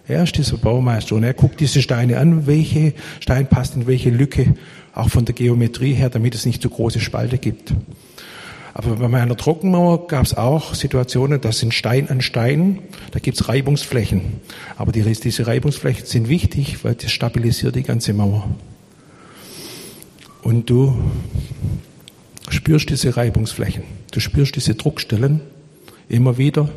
Er 0.08 0.24
ist 0.24 0.38
dieser 0.38 0.58
Baumeister 0.58 1.16
und 1.16 1.24
er 1.24 1.34
guckt 1.34 1.60
diese 1.60 1.82
Steine 1.82 2.20
an, 2.20 2.46
welche 2.46 2.94
Stein 3.20 3.48
passt 3.48 3.76
in 3.76 3.88
welche 3.88 4.10
Lücke, 4.10 4.54
auch 4.94 5.10
von 5.10 5.26
der 5.26 5.34
Geometrie 5.34 5.94
her, 5.94 6.10
damit 6.10 6.36
es 6.36 6.46
nicht 6.46 6.62
zu 6.62 6.70
große 6.70 7.00
Spalte 7.00 7.38
gibt. 7.38 7.74
Aber 8.76 8.96
bei 8.96 9.08
meiner 9.08 9.38
Trockenmauer 9.38 10.08
gab 10.08 10.26
es 10.26 10.36
auch 10.36 10.74
Situationen, 10.74 11.40
das 11.40 11.60
sind 11.60 11.74
Stein 11.74 12.10
an 12.10 12.22
Stein, 12.22 12.80
da 13.12 13.20
gibt 13.20 13.40
es 13.40 13.48
Reibungsflächen. 13.48 14.42
Aber 14.78 14.92
die, 14.92 15.04
diese 15.04 15.46
Reibungsflächen 15.46 16.06
sind 16.06 16.28
wichtig, 16.28 16.84
weil 16.84 16.96
das 16.96 17.12
stabilisiert 17.12 17.76
die 17.76 17.84
ganze 17.84 18.14
Mauer. 18.14 18.50
Und 20.42 20.70
du 20.70 20.96
spürst 22.50 22.90
diese 22.90 23.16
Reibungsflächen, 23.16 23.84
du 24.12 24.20
spürst 24.20 24.56
diese 24.56 24.74
Druckstellen 24.74 25.42
immer 26.10 26.38
wieder 26.38 26.70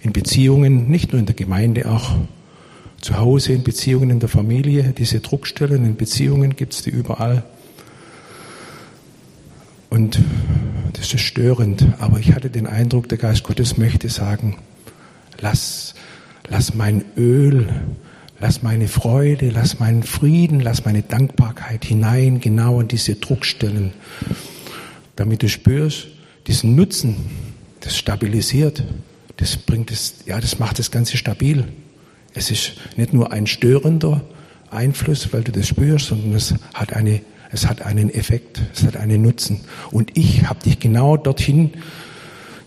in 0.00 0.12
Beziehungen, 0.12 0.88
nicht 0.88 1.12
nur 1.12 1.18
in 1.18 1.26
der 1.26 1.34
Gemeinde, 1.34 1.90
auch 1.90 2.16
zu 3.00 3.18
Hause, 3.18 3.52
in 3.52 3.64
Beziehungen 3.64 4.10
in 4.10 4.20
der 4.20 4.28
Familie. 4.28 4.94
Diese 4.96 5.20
Druckstellen 5.20 5.84
in 5.84 5.96
Beziehungen 5.96 6.56
gibt 6.56 6.72
es 6.72 6.82
die 6.82 6.90
überall. 6.90 7.42
Und 9.90 10.18
das 10.96 11.12
ist 11.12 11.20
störend, 11.20 11.86
aber 11.98 12.18
ich 12.18 12.32
hatte 12.32 12.48
den 12.48 12.66
Eindruck, 12.66 13.08
der 13.08 13.18
Geist 13.18 13.44
Gottes 13.44 13.76
möchte 13.76 14.08
sagen, 14.08 14.56
lass, 15.40 15.94
lass 16.48 16.74
mein 16.74 17.04
Öl, 17.16 17.68
lass 18.40 18.62
meine 18.62 18.88
Freude, 18.88 19.50
lass 19.50 19.78
meinen 19.78 20.02
Frieden, 20.02 20.60
lass 20.60 20.86
meine 20.86 21.02
Dankbarkeit 21.02 21.84
hinein, 21.84 22.40
genau 22.40 22.80
in 22.80 22.88
diese 22.88 23.16
Druckstellen, 23.16 23.92
damit 25.16 25.42
du 25.42 25.48
spürst, 25.50 26.08
diesen 26.46 26.76
Nutzen, 26.76 27.16
das 27.80 27.96
stabilisiert, 27.98 28.82
das 29.36 29.58
bringt 29.58 29.90
es, 29.90 30.14
ja, 30.24 30.40
das 30.40 30.58
macht 30.58 30.78
das 30.78 30.90
Ganze 30.90 31.18
stabil. 31.18 31.64
Es 32.32 32.50
ist 32.50 32.72
nicht 32.96 33.12
nur 33.12 33.32
ein 33.32 33.46
störender 33.46 34.22
Einfluss, 34.70 35.32
weil 35.32 35.42
du 35.42 35.52
das 35.52 35.68
spürst, 35.68 36.06
sondern 36.06 36.34
es 36.34 36.54
hat 36.72 36.94
eine 36.94 37.20
es 37.50 37.66
hat 37.66 37.82
einen 37.82 38.12
Effekt, 38.12 38.60
es 38.74 38.84
hat 38.84 38.96
einen 38.96 39.22
Nutzen. 39.22 39.60
Und 39.90 40.16
ich 40.16 40.48
habe 40.48 40.62
dich 40.62 40.78
genau 40.78 41.16
dorthin 41.16 41.72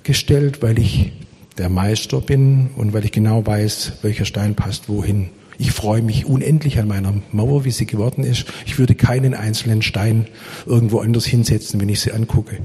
gestellt, 0.03 0.61
weil 0.61 0.79
ich 0.79 1.11
der 1.57 1.69
Meister 1.69 2.21
bin 2.21 2.71
und 2.75 2.93
weil 2.93 3.05
ich 3.05 3.11
genau 3.11 3.45
weiß, 3.45 3.93
welcher 4.01 4.25
Stein 4.25 4.55
passt 4.55 4.89
wohin. 4.89 5.29
Ich 5.57 5.73
freue 5.73 6.01
mich 6.01 6.25
unendlich 6.25 6.79
an 6.79 6.87
meiner 6.87 7.13
Mauer, 7.33 7.65
wie 7.65 7.71
sie 7.71 7.85
geworden 7.85 8.23
ist. 8.23 8.45
Ich 8.65 8.79
würde 8.79 8.95
keinen 8.95 9.33
einzelnen 9.33 9.81
Stein 9.81 10.27
irgendwo 10.65 10.99
anders 10.99 11.25
hinsetzen, 11.25 11.81
wenn 11.81 11.89
ich 11.89 11.99
sie 11.99 12.13
angucke. 12.13 12.59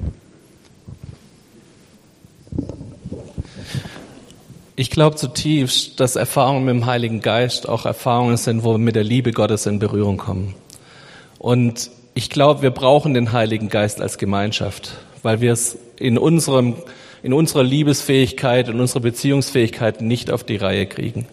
Ich 4.77 4.91
glaube 4.91 5.17
zutiefst, 5.17 5.99
dass 5.99 6.15
Erfahrungen 6.17 6.65
mit 6.65 6.75
dem 6.75 6.87
Heiligen 6.87 7.21
Geist 7.21 7.69
auch 7.69 7.85
Erfahrungen 7.85 8.37
sind, 8.37 8.63
wo 8.63 8.73
wir 8.73 8.79
mit 8.79 8.95
der 8.97 9.05
Liebe 9.05 9.33
Gottes 9.33 9.67
in 9.67 9.81
Berührung 9.81 10.17
kommen. 10.17 10.55
Und 11.39 11.91
ich 12.15 12.31
glaube, 12.31 12.63
wir 12.63 12.71
brauchen 12.71 13.13
den 13.13 13.33
Heiligen 13.33 13.69
Geist 13.69 14.01
als 14.01 14.19
Gemeinschaft, 14.19 14.93
weil 15.23 15.41
wir 15.41 15.53
es 15.53 15.77
in 15.99 16.17
unserem, 16.17 16.77
in 17.25 17.33
unserer 17.33 17.65
Liebesfähigkeit, 17.65 18.69
in 18.69 18.79
unserer 18.79 19.01
Beziehungsfähigkeit 19.01 20.01
nicht 20.01 20.31
auf 20.31 20.45
die 20.45 20.57
Reihe 20.57 20.87
kriegen. 20.87 21.27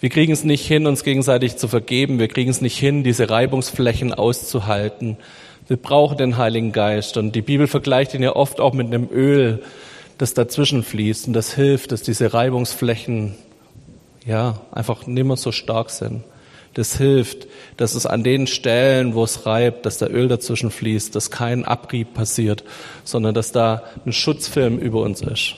Wir 0.00 0.08
kriegen 0.08 0.32
es 0.32 0.44
nicht 0.44 0.66
hin, 0.66 0.86
uns 0.86 1.04
gegenseitig 1.04 1.56
zu 1.58 1.68
vergeben. 1.68 2.18
Wir 2.18 2.28
kriegen 2.28 2.50
es 2.50 2.62
nicht 2.62 2.78
hin, 2.78 3.04
diese 3.04 3.28
Reibungsflächen 3.28 4.14
auszuhalten. 4.14 5.18
Wir 5.68 5.76
brauchen 5.76 6.16
den 6.16 6.38
Heiligen 6.38 6.72
Geist. 6.72 7.18
Und 7.18 7.36
die 7.36 7.42
Bibel 7.42 7.66
vergleicht 7.66 8.14
ihn 8.14 8.22
ja 8.22 8.34
oft 8.34 8.60
auch 8.60 8.72
mit 8.72 8.86
einem 8.86 9.08
Öl, 9.12 9.62
das 10.18 10.34
dazwischen 10.34 10.82
fließt. 10.82 11.28
Und 11.28 11.34
das 11.34 11.54
hilft, 11.54 11.92
dass 11.92 12.02
diese 12.02 12.32
Reibungsflächen, 12.32 13.36
ja, 14.26 14.60
einfach 14.72 15.06
nimmer 15.06 15.36
so 15.36 15.52
stark 15.52 15.90
sind 15.90 16.24
das 16.74 16.96
hilft, 16.96 17.46
dass 17.76 17.94
es 17.94 18.06
an 18.06 18.24
den 18.24 18.46
Stellen, 18.46 19.14
wo 19.14 19.24
es 19.24 19.44
reibt, 19.46 19.84
dass 19.84 19.98
der 19.98 20.12
Öl 20.12 20.28
dazwischen 20.28 20.70
fließt, 20.70 21.14
dass 21.14 21.30
kein 21.30 21.64
Abrieb 21.64 22.14
passiert, 22.14 22.64
sondern 23.04 23.34
dass 23.34 23.52
da 23.52 23.82
ein 24.06 24.12
Schutzfilm 24.12 24.78
über 24.78 25.00
uns 25.00 25.20
ist. 25.20 25.54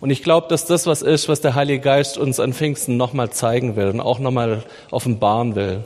Und 0.00 0.10
ich 0.10 0.22
glaube, 0.22 0.48
dass 0.48 0.64
das 0.64 0.86
was 0.86 1.02
ist, 1.02 1.28
was 1.28 1.40
der 1.40 1.54
Heilige 1.54 1.80
Geist 1.80 2.16
uns 2.16 2.40
an 2.40 2.54
Pfingsten 2.54 2.96
nochmal 2.96 3.30
zeigen 3.30 3.76
will 3.76 3.88
und 3.88 4.00
auch 4.00 4.18
nochmal 4.18 4.64
offenbaren 4.90 5.54
will. 5.54 5.84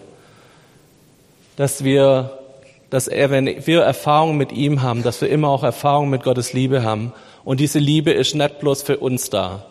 Dass 1.57 1.85
wir, 1.85 2.39
dass 2.91 3.09
er, 3.09 3.31
wenn 3.31 3.67
wir 3.67 3.83
Erfahrungen 3.83 4.39
mit 4.39 4.53
ihm 4.53 4.83
haben, 4.83 5.03
dass 5.03 5.21
wir 5.21 5.29
immer 5.29 5.49
auch 5.49 5.65
Erfahrungen 5.65 6.11
mit 6.11 6.23
Gottes 6.23 6.53
Liebe 6.53 6.85
haben. 6.85 7.13
Und 7.45 7.59
diese 7.59 7.81
Liebe 7.81 8.13
ist 8.13 8.35
nicht 8.35 8.61
bloß 8.61 8.83
für 8.83 8.99
uns 8.99 9.31
da, 9.31 9.67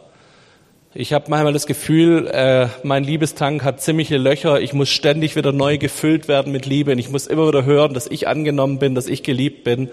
ich 0.96 1.12
habe 1.12 1.26
manchmal 1.30 1.54
das 1.54 1.66
Gefühl, 1.66 2.28
äh, 2.28 2.68
mein 2.84 3.04
Liebestank 3.04 3.64
hat 3.64 3.82
ziemliche 3.82 4.18
Löcher. 4.18 4.62
Ich 4.62 4.74
muss 4.74 4.90
ständig 4.90 5.36
wieder 5.36 5.52
neu 5.52 5.80
gefüllt 5.80 6.28
werden 6.28 6.52
mit 6.52 6.68
Liebe. 6.68 6.92
Und 6.92 7.00
ich 7.00 7.10
muss 7.10 7.26
immer 7.26 7.48
wieder 7.48 7.66
hören, 7.66 7.96
dass 7.96 8.06
ich 8.06 8.28
angenommen 8.28 8.78
bin, 8.78 8.94
dass 8.94 9.08
ich 9.08 9.24
geliebt 9.24 9.64
bin. 9.64 9.90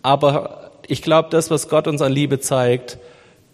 Aber 0.00 0.70
ich 0.86 1.02
glaube, 1.02 1.28
das, 1.30 1.50
was 1.50 1.68
Gott 1.68 1.86
uns 1.86 2.00
an 2.00 2.12
Liebe 2.12 2.40
zeigt, 2.40 2.98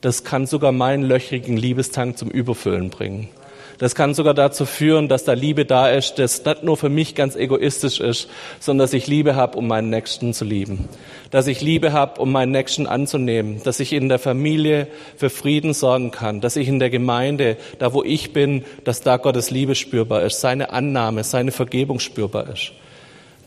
das 0.03 0.23
kann 0.23 0.47
sogar 0.47 0.71
meinen 0.71 1.03
löchrigen 1.03 1.57
Liebestank 1.57 2.17
zum 2.17 2.31
Überfüllen 2.31 2.91
bringen. 2.91 3.29
Das 3.79 3.95
kann 3.95 4.15
sogar 4.15 4.35
dazu 4.35 4.67
führen, 4.67 5.09
dass 5.09 5.25
da 5.25 5.33
Liebe 5.33 5.65
da 5.65 5.89
ist, 5.89 6.19
das 6.19 6.45
nicht 6.45 6.63
nur 6.63 6.77
für 6.77 6.89
mich 6.89 7.15
ganz 7.15 7.37
egoistisch 7.37 8.01
ist, 8.01 8.29
sondern 8.61 8.85
dass 8.85 8.93
ich 8.93 9.07
Liebe 9.07 9.35
habe, 9.35 9.59
um 9.59 9.67
meinen 9.67 9.91
Nächsten 9.91 10.35
zu 10.35 10.45
lieben. 10.45 10.89
Dass 11.31 11.47
ich 11.47 11.61
Liebe 11.61 11.93
habe, 11.93 12.21
um 12.21 12.31
meinen 12.33 12.53
Nächsten 12.53 12.87
anzunehmen. 12.87 13.61
Dass 13.65 13.81
ich 13.81 13.93
in 13.93 14.09
der 14.09 14.19
Familie 14.19 14.87
für 15.17 15.31
Frieden 15.31 15.75
sorgen 15.75 16.11
kann. 16.11 16.41
Dass 16.41 16.57
ich 16.57 16.69
in 16.69 16.79
der 16.79 16.91
Gemeinde, 16.91 17.57
da 17.79 17.93
wo 17.93 18.03
ich 18.03 18.33
bin, 18.33 18.65
dass 18.85 19.01
da 19.01 19.17
Gottes 19.17 19.51
Liebe 19.51 19.75
spürbar 19.75 20.23
ist, 20.23 20.41
seine 20.41 20.71
Annahme, 20.71 21.25
seine 21.25 21.53
Vergebung 21.53 22.01
spürbar 22.01 22.49
ist. 22.53 22.73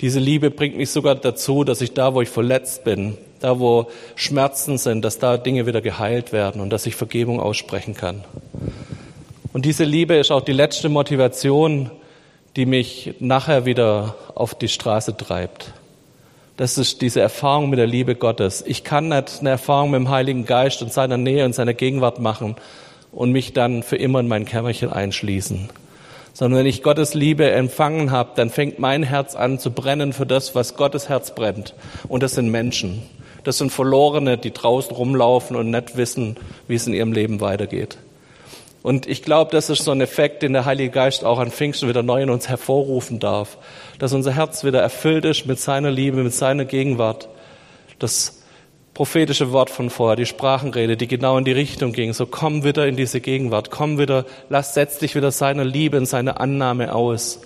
Diese 0.02 0.20
Liebe 0.20 0.52
bringt 0.52 0.76
mich 0.76 0.90
sogar 0.90 1.16
dazu, 1.16 1.64
dass 1.64 1.80
ich 1.82 1.94
da, 1.94 2.14
wo 2.14 2.22
ich 2.22 2.30
verletzt 2.30 2.84
bin, 2.84 3.18
da, 3.40 3.60
wo 3.60 3.88
Schmerzen 4.16 4.78
sind, 4.78 5.06
dass 5.06 5.20
da 5.20 5.38
Dinge 5.38 5.66
wieder 5.68 5.82
geheilt 5.82 6.34
werden 6.34 6.62
und 6.62 6.70
dass 6.70 6.86
ich 6.86 6.96
Vergebung 6.96 7.40
aussprechen 7.40 7.94
kann. 7.94 8.24
Und 9.56 9.64
diese 9.64 9.86
Liebe 9.86 10.16
ist 10.16 10.32
auch 10.32 10.42
die 10.42 10.52
letzte 10.52 10.90
Motivation, 10.90 11.90
die 12.58 12.66
mich 12.66 13.14
nachher 13.20 13.66
wieder 13.66 14.16
auf 14.36 14.54
die 14.54 14.68
Straße 14.68 15.16
treibt. 15.16 15.72
Das 16.58 16.78
ist 16.78 17.02
diese 17.02 17.22
Erfahrung 17.22 17.70
mit 17.70 17.80
der 17.80 17.88
Liebe 17.88 18.16
Gottes. 18.16 18.66
Ich 18.68 18.84
kann 18.84 19.08
nicht 19.08 19.40
eine 19.40 19.52
Erfahrung 19.52 19.92
mit 19.92 20.02
dem 20.02 20.10
Heiligen 20.10 20.46
Geist 20.46 20.82
und 20.82 20.92
seiner 20.92 21.16
Nähe 21.16 21.46
und 21.46 21.56
seiner 21.56 21.74
Gegenwart 21.74 22.20
machen 22.20 22.58
und 23.14 23.32
mich 23.32 23.54
dann 23.54 23.82
für 23.82 23.96
immer 23.96 24.20
in 24.20 24.28
mein 24.28 24.44
Kämmerchen 24.44 24.92
einschließen. 24.92 25.70
Sondern 26.34 26.60
wenn 26.60 26.68
ich 26.68 26.84
Gottes 26.84 27.14
Liebe 27.14 27.50
empfangen 27.50 28.12
habe, 28.12 28.32
dann 28.36 28.50
fängt 28.50 28.78
mein 28.80 29.04
Herz 29.04 29.36
an 29.36 29.58
zu 29.58 29.72
brennen 29.72 30.12
für 30.12 30.26
das, 30.26 30.54
was 30.54 30.76
Gottes 30.76 31.08
Herz 31.08 31.34
brennt. 31.34 31.76
Und 32.10 32.24
das 32.24 32.34
sind 32.34 32.52
Menschen. 32.52 33.04
Das 33.46 33.58
sind 33.58 33.72
Verlorene, 33.72 34.38
die 34.38 34.52
draußen 34.52 34.94
rumlaufen 34.94 35.56
und 35.56 35.70
nicht 35.70 35.96
wissen, 35.96 36.36
wie 36.68 36.76
es 36.76 36.88
in 36.88 36.94
ihrem 36.94 37.14
Leben 37.14 37.40
weitergeht. 37.40 37.98
Und 38.86 39.08
ich 39.08 39.24
glaube, 39.24 39.50
das 39.50 39.72
ist 39.72 39.84
so 39.84 39.90
ein 39.90 40.00
Effekt, 40.00 40.44
den 40.44 40.54
der 40.54 40.66
Heilige 40.66 40.92
Geist 40.92 41.26
auch 41.26 41.40
an 41.40 41.50
Pfingsten 41.50 41.90
wieder 41.90 42.04
neu 42.04 42.22
in 42.22 42.30
uns 42.30 42.48
hervorrufen 42.48 43.20
darf. 43.20 43.58
Dass 43.98 44.14
unser 44.14 44.32
Herz 44.32 44.64
wieder 44.64 44.80
erfüllt 44.80 45.26
ist 45.26 45.48
mit 45.48 45.60
seiner 45.60 45.90
Liebe, 45.90 46.22
mit 46.22 46.36
seiner 46.36 46.66
Gegenwart. 46.66 47.28
Das 47.98 48.44
prophetische 48.94 49.52
Wort 49.52 49.72
von 49.72 49.90
vorher, 49.90 50.16
die 50.16 50.28
Sprachenrede, 50.28 50.98
die 50.98 51.08
genau 51.08 51.36
in 51.40 51.46
die 51.46 51.52
Richtung 51.52 51.94
ging. 51.94 52.14
So 52.14 52.28
komm 52.28 52.64
wieder 52.64 52.86
in 52.86 52.96
diese 52.96 53.22
Gegenwart, 53.22 53.72
komm 53.72 53.98
wieder, 53.98 54.24
lass, 54.50 54.76
setz 54.76 55.00
dich 55.00 55.16
wieder 55.16 55.32
seiner 55.32 55.66
Liebe 55.66 55.98
und 55.98 56.06
seiner 56.06 56.40
Annahme 56.40 56.94
aus. 56.94 57.42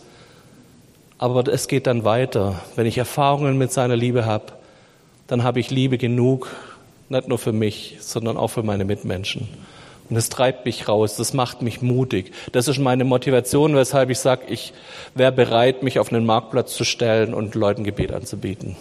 Aber 1.19 1.47
es 1.47 1.69
geht 1.69 1.87
dann 1.87 2.03
weiter. 2.03 2.61
Wenn 2.75 2.85
ich 2.85 2.97
Erfahrungen 2.97 3.57
mit 3.57 3.71
seiner 3.71 3.95
Liebe 3.95 4.25
habe, 4.25 4.47
dann 5.27 5.43
habe 5.43 5.61
ich 5.61 5.71
Liebe 5.71 5.97
genug, 5.97 6.49
nicht 7.07 7.29
nur 7.29 7.37
für 7.37 7.53
mich, 7.53 7.95
sondern 8.01 8.35
auch 8.35 8.49
für 8.49 8.63
meine 8.63 8.83
Mitmenschen. 8.83 9.47
Und 10.09 10.15
das 10.15 10.29
treibt 10.29 10.65
mich 10.65 10.87
raus, 10.87 11.15
das 11.17 11.33
macht 11.33 11.61
mich 11.61 11.81
mutig. 11.81 12.31
Das 12.51 12.67
ist 12.67 12.79
meine 12.79 13.03
Motivation, 13.03 13.75
weshalb 13.75 14.09
ich 14.09 14.17
sage, 14.17 14.45
ich 14.47 14.73
wäre 15.13 15.31
bereit, 15.31 15.83
mich 15.83 15.99
auf 15.99 16.11
einen 16.11 16.25
Marktplatz 16.25 16.73
zu 16.73 16.83
stellen 16.83 17.33
und 17.33 17.53
Leuten 17.53 17.83
Gebet 17.83 18.11
anzubieten. 18.11 18.75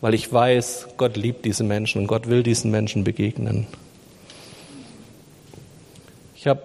Weil 0.00 0.14
ich 0.14 0.32
weiß, 0.32 0.88
Gott 0.96 1.16
liebt 1.16 1.44
diese 1.44 1.64
Menschen 1.64 2.00
und 2.00 2.06
Gott 2.06 2.28
will 2.28 2.44
diesen 2.44 2.70
Menschen 2.70 3.02
begegnen. 3.02 3.66
Ich 6.36 6.46
habe 6.46 6.62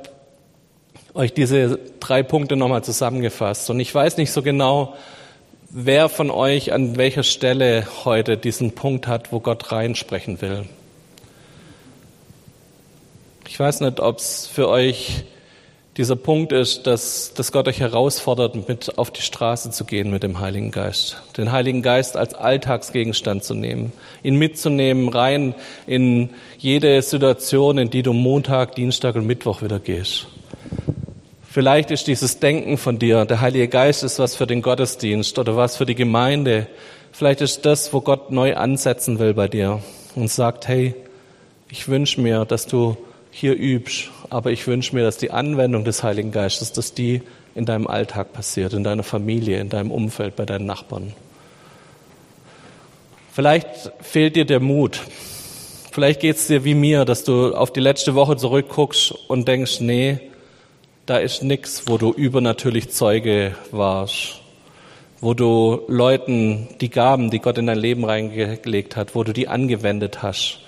euch 1.16 1.34
diese 1.34 1.80
drei 2.00 2.22
Punkte 2.22 2.56
nochmal 2.56 2.84
zusammengefasst 2.84 3.70
und 3.72 3.80
ich 3.80 3.94
weiß 3.94 4.18
nicht 4.18 4.32
so 4.32 4.44
genau, 4.44 4.96
wer 5.70 6.10
von 6.10 6.30
euch 6.30 6.72
an 6.72 6.98
welcher 6.98 7.24
Stelle 7.24 7.88
heute 8.06 8.38
diesen 8.38 8.74
Punkt 8.74 9.08
hat, 9.08 9.32
wo 9.32 9.40
Gott 9.40 9.72
reinsprechen 9.72 10.42
will. 10.42 10.66
Ich 13.50 13.60
weiß 13.60 13.80
nicht, 13.80 14.02
ob 14.02 14.18
es 14.18 14.46
für 14.46 14.68
euch 14.68 15.24
dieser 15.96 16.18
Punkt 16.18 16.52
ist, 16.52 16.86
dass, 16.86 17.34
dass 17.34 17.52
Gott 17.52 17.68
euch 17.68 17.80
herausfordert, 17.80 18.68
mit 18.68 18.98
auf 18.98 19.10
die 19.10 19.22
Straße 19.22 19.72
zu 19.72 19.86
gehen 19.86 20.12
mit 20.12 20.22
dem 20.22 20.40
Heiligen 20.40 20.70
Geist. 20.70 21.24
Den 21.38 21.52
Heiligen 21.52 21.82
Geist 21.82 22.18
als 22.18 22.34
Alltagsgegenstand 22.34 23.44
zu 23.44 23.56
nehmen, 23.56 23.94
ihn 24.22 24.36
mitzunehmen 24.36 25.10
rein 25.10 25.56
in 25.88 26.30
jede 26.58 27.02
Situation, 27.02 27.78
in 27.78 27.90
die 27.90 28.04
du 28.04 28.14
Montag, 28.14 28.76
Dienstag 28.76 29.16
und 29.16 29.26
Mittwoch 29.26 29.62
wieder 29.62 29.80
gehst. 29.80 30.28
Vielleicht 31.50 31.90
ist 31.90 32.06
dieses 32.06 32.40
Denken 32.40 32.78
von 32.78 33.00
dir, 33.00 33.26
der 33.26 33.42
Heilige 33.42 33.70
Geist 33.70 34.04
ist 34.04 34.20
was 34.20 34.36
für 34.36 34.46
den 34.46 34.62
Gottesdienst 34.62 35.40
oder 35.40 35.56
was 35.56 35.78
für 35.78 35.86
die 35.86 35.96
Gemeinde. 35.96 36.68
Vielleicht 37.14 37.42
ist 37.42 37.66
das, 37.66 37.92
wo 37.94 38.02
Gott 38.02 38.30
neu 38.30 38.56
ansetzen 38.56 39.20
will 39.20 39.34
bei 39.34 39.48
dir. 39.48 39.82
und 40.16 40.30
sagt, 40.30 40.68
hey, 40.68 40.96
ich 41.70 41.88
wünsche 41.88 42.22
mir, 42.22 42.46
dass 42.46 42.66
du 42.66 42.98
hier 43.40 43.56
übst, 43.56 44.10
aber 44.32 44.52
ich 44.52 44.66
wünsche 44.66 44.96
mir, 44.96 45.04
dass 45.04 45.18
die 45.18 45.30
Anwendung 45.30 45.84
des 45.84 46.02
Heiligen 46.02 46.32
Geistes, 46.32 46.72
dass 46.72 46.96
die 46.96 47.22
in 47.54 47.66
deinem 47.66 47.86
Alltag 47.86 48.34
passiert, 48.34 48.74
in 48.74 48.84
deiner 48.84 49.04
Familie, 49.04 49.60
in 49.60 49.70
deinem 49.70 49.92
Umfeld, 49.92 50.36
bei 50.36 50.46
deinen 50.46 50.66
Nachbarn. 50.66 51.14
Vielleicht 53.32 53.92
fehlt 54.02 54.36
dir 54.36 54.46
der 54.46 54.60
Mut. 54.60 55.02
Vielleicht 55.92 56.22
geht 56.22 56.38
es 56.38 56.48
dir 56.48 56.66
wie 56.66 56.74
mir, 56.74 57.06
dass 57.06 57.24
du 57.24 57.54
auf 57.54 57.72
die 57.72 57.80
letzte 57.80 58.16
Woche 58.16 58.38
zurückguckst 58.38 59.12
und 59.28 59.48
denkst, 59.48 59.82
nee, 59.82 60.20
da 61.06 61.18
ist 61.18 61.44
nichts, 61.44 61.84
wo 61.86 62.00
du 62.00 62.12
übernatürlich 62.12 62.90
Zeuge 62.90 63.56
warst, 63.70 64.42
wo 65.22 65.36
du 65.36 65.84
Leuten 65.88 66.70
die 66.82 66.90
Gaben, 66.90 67.30
die 67.30 67.40
Gott 67.40 67.60
in 67.60 67.68
dein 67.68 67.78
Leben 67.78 68.04
reingelegt 68.04 68.96
hat, 68.96 69.14
wo 69.14 69.24
du 69.24 69.32
die 69.32 69.48
angewendet 69.48 70.24
hast, 70.24 70.62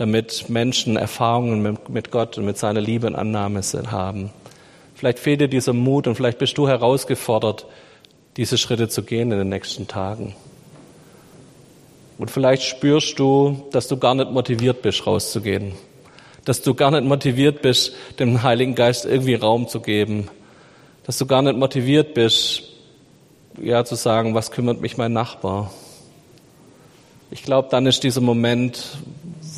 damit 0.00 0.48
Menschen 0.48 0.96
Erfahrungen 0.96 1.78
mit 1.88 2.10
Gott 2.10 2.38
und 2.38 2.46
mit 2.46 2.56
seiner 2.56 2.80
Liebe 2.80 3.06
und 3.06 3.14
Annahme 3.14 3.60
haben. 3.90 4.30
Vielleicht 4.94 5.18
fehlt 5.18 5.42
dir 5.42 5.48
dieser 5.48 5.74
Mut 5.74 6.06
und 6.06 6.14
vielleicht 6.14 6.38
bist 6.38 6.56
du 6.56 6.66
herausgefordert, 6.66 7.66
diese 8.38 8.56
Schritte 8.56 8.88
zu 8.88 9.02
gehen 9.02 9.30
in 9.30 9.38
den 9.38 9.50
nächsten 9.50 9.88
Tagen. 9.88 10.34
Und 12.16 12.30
vielleicht 12.30 12.62
spürst 12.62 13.18
du, 13.18 13.66
dass 13.72 13.88
du 13.88 13.98
gar 13.98 14.14
nicht 14.14 14.30
motiviert 14.30 14.80
bist, 14.80 15.06
rauszugehen. 15.06 15.72
Dass 16.46 16.62
du 16.62 16.74
gar 16.74 16.90
nicht 16.90 17.04
motiviert 17.04 17.60
bist, 17.60 17.92
dem 18.18 18.42
Heiligen 18.42 18.74
Geist 18.74 19.04
irgendwie 19.04 19.34
Raum 19.34 19.68
zu 19.68 19.80
geben. 19.80 20.28
Dass 21.04 21.18
du 21.18 21.26
gar 21.26 21.42
nicht 21.42 21.56
motiviert 21.56 22.14
bist, 22.14 22.62
ja, 23.60 23.84
zu 23.84 23.96
sagen, 23.96 24.34
was 24.34 24.50
kümmert 24.50 24.80
mich 24.80 24.96
mein 24.96 25.12
Nachbar? 25.12 25.70
Ich 27.30 27.42
glaube, 27.42 27.68
dann 27.70 27.86
ist 27.86 28.02
dieser 28.02 28.20
Moment, 28.20 28.98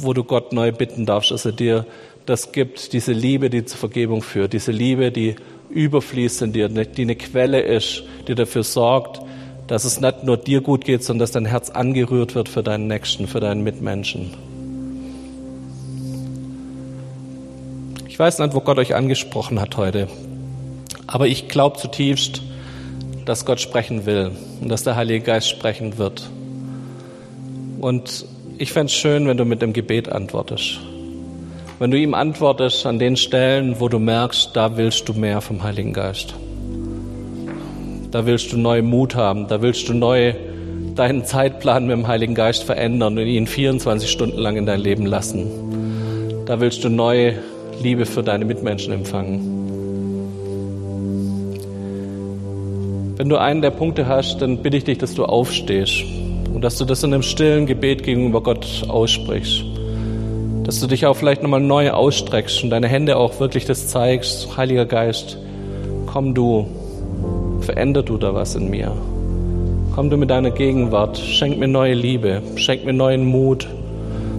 wo 0.03 0.13
du 0.13 0.25
Gott 0.25 0.53
neu 0.53 0.73
bitten 0.73 1.07
darfst, 1.07 1.31
dass 1.31 1.45
er 1.45 1.53
dir 1.53 1.87
das 2.27 2.53
gibt, 2.53 2.93
diese 2.93 3.13
Liebe, 3.13 3.51
die 3.51 3.65
zur 3.65 3.79
Vergebung 3.79 4.23
führt, 4.23 4.53
diese 4.53 4.73
Liebe, 4.73 5.11
die 5.11 5.37
überfließt 5.71 6.43
in 6.43 6.53
dir, 6.53 6.69
die 6.69 7.03
eine 7.03 7.17
Quelle 7.17 7.61
ist, 7.61 8.05
die 8.29 8.35
dafür 8.35 8.63
sorgt, 8.63 9.21
dass 9.67 9.85
es 9.85 10.01
nicht 10.01 10.25
nur 10.25 10.37
dir 10.37 10.61
gut 10.61 10.85
geht, 10.85 11.03
sondern 11.03 11.21
dass 11.21 11.33
dein 11.33 11.47
Herz 11.47 11.71
angerührt 11.71 12.35
wird 12.35 12.49
für 12.49 12.63
deinen 12.63 12.87
Nächsten, 12.87 13.27
für 13.27 13.41
deinen 13.41 13.63
Mitmenschen. 13.63 14.35
Ich 18.09 18.19
weiß 18.19 18.39
nicht, 18.39 18.55
wo 18.55 18.61
Gott 18.61 18.79
euch 18.79 18.95
angesprochen 18.95 19.61
hat 19.61 19.77
heute, 19.77 20.09
aber 21.07 21.27
ich 21.27 21.49
glaube 21.49 21.79
zutiefst, 21.79 22.43
dass 23.25 23.47
Gott 23.47 23.61
sprechen 23.61 24.05
will 24.07 24.33
und 24.61 24.69
dass 24.69 24.85
der 24.85 24.97
Heilige 24.97 25.25
Geist 25.25 25.49
sprechen 25.49 25.97
wird. 25.97 26.29
Und 27.81 28.27
ich 28.63 28.73
fände 28.73 28.93
es 28.93 28.93
schön, 28.93 29.27
wenn 29.27 29.37
du 29.37 29.45
mit 29.45 29.61
dem 29.61 29.73
Gebet 29.73 30.09
antwortest. 30.09 30.79
Wenn 31.81 31.91
du 31.91 31.99
ihm 31.99 32.15
antwortest 32.15 32.87
an 32.87 33.01
den 33.01 33.17
Stellen, 33.17 33.81
wo 33.81 33.89
du 33.89 33.99
merkst, 33.99 34.51
da 34.55 34.77
willst 34.77 35.09
du 35.09 35.15
mehr 35.15 35.41
vom 35.41 35.65
Heiligen 35.65 35.93
Geist. 35.93 36.37
Da 38.13 38.25
willst 38.25 38.53
du 38.53 38.57
neuen 38.57 38.87
Mut 38.87 39.17
haben, 39.17 39.49
da 39.49 39.63
willst 39.63 39.89
du 39.89 39.95
neu 39.95 40.35
deinen 40.95 41.25
Zeitplan 41.25 41.89
mit 41.89 41.97
dem 41.97 42.07
Heiligen 42.07 42.37
Geist 42.37 42.63
verändern 42.63 43.19
und 43.19 43.27
ihn 43.27 43.49
24 43.49 44.09
Stunden 44.09 44.39
lang 44.39 44.57
in 44.57 44.65
dein 44.65 44.79
Leben 44.79 45.07
lassen. 45.07 46.45
Da 46.47 46.61
willst 46.61 46.85
du 46.85 46.89
neue 46.89 47.35
Liebe 47.83 48.07
für 48.07 48.23
deine 48.23 48.45
Mitmenschen 48.45 48.93
empfangen. 48.93 49.59
Wenn 53.17 53.29
du 53.29 53.39
einen 53.39 53.61
der 53.61 53.71
Punkte 53.71 54.07
hast, 54.07 54.41
dann 54.41 54.59
bitte 54.59 54.77
ich 54.77 54.85
dich, 54.85 54.99
dass 54.99 55.17
du 55.17 55.25
aufstehst 55.25 56.05
und 56.63 56.67
dass 56.67 56.79
du 56.79 56.85
das 56.85 57.03
in 57.03 57.13
einem 57.13 57.25
stillen 57.25 57.67
Gebet 57.67 58.05
gegenüber 58.05 58.41
Gott 58.41 58.85
aussprichst. 58.87 59.65
Dass 60.63 60.79
du 60.79 60.87
dich 60.87 61.07
auch 61.07 61.15
vielleicht 61.15 61.43
nochmal 61.43 61.59
neu 61.59 61.91
ausstreckst 61.91 62.63
und 62.63 62.71
deine 62.71 62.87
Hände 62.87 63.17
auch 63.17 63.41
wirklich 63.41 63.65
das 63.65 63.89
zeigst. 63.89 64.57
Heiliger 64.57 64.87
Geist, 64.87 65.39
komm 66.07 66.35
du, 66.35 66.69
veränder 67.63 68.05
du 68.05 68.17
da 68.17 68.33
was 68.33 68.55
in 68.55 68.71
mir. 68.71 68.93
Komm 69.97 70.09
du 70.09 70.17
mit 70.17 70.31
deiner 70.31 70.53
Gegenwart, 70.53 71.19
schenk 71.19 71.59
mir 71.59 71.67
neue 71.67 71.95
Liebe, 71.95 72.43
schenk 72.55 72.85
mir 72.85 72.93
neuen 72.93 73.27
Mut, 73.27 73.67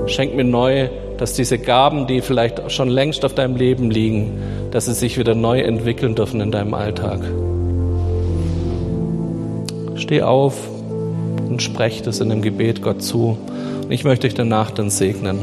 schenk 0.05 0.33
mir 0.33 0.45
neu, 0.45 0.88
dass 1.17 1.33
diese 1.33 1.57
Gaben, 1.57 2.07
die 2.07 2.21
vielleicht 2.21 2.71
schon 2.71 2.88
längst 2.88 3.25
auf 3.25 3.36
deinem 3.36 3.57
Leben 3.57 3.91
liegen, 3.91 4.31
dass 4.71 4.86
sie 4.86 4.93
sich 4.93 5.17
wieder 5.17 5.36
neu 5.36 5.59
entwickeln 5.59 6.15
dürfen 6.15 6.39
in 6.39 6.51
deinem 6.51 6.73
Alltag. 6.73 7.19
Steh 9.97 10.21
auf 10.21 10.72
und 11.53 11.61
sprech 11.61 12.01
das 12.01 12.19
in 12.19 12.29
dem 12.29 12.41
Gebet 12.41 12.81
Gott 12.81 13.01
zu. 13.01 13.37
Und 13.83 13.91
ich 13.91 14.03
möchte 14.03 14.27
dich 14.27 14.33
danach 14.33 14.71
dann 14.71 14.89
segnen. 14.89 15.37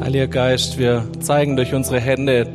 Heiliger 0.00 0.26
Geist, 0.26 0.78
wir 0.78 1.04
zeigen 1.20 1.56
durch 1.56 1.74
unsere 1.74 2.00
Hände, 2.00 2.48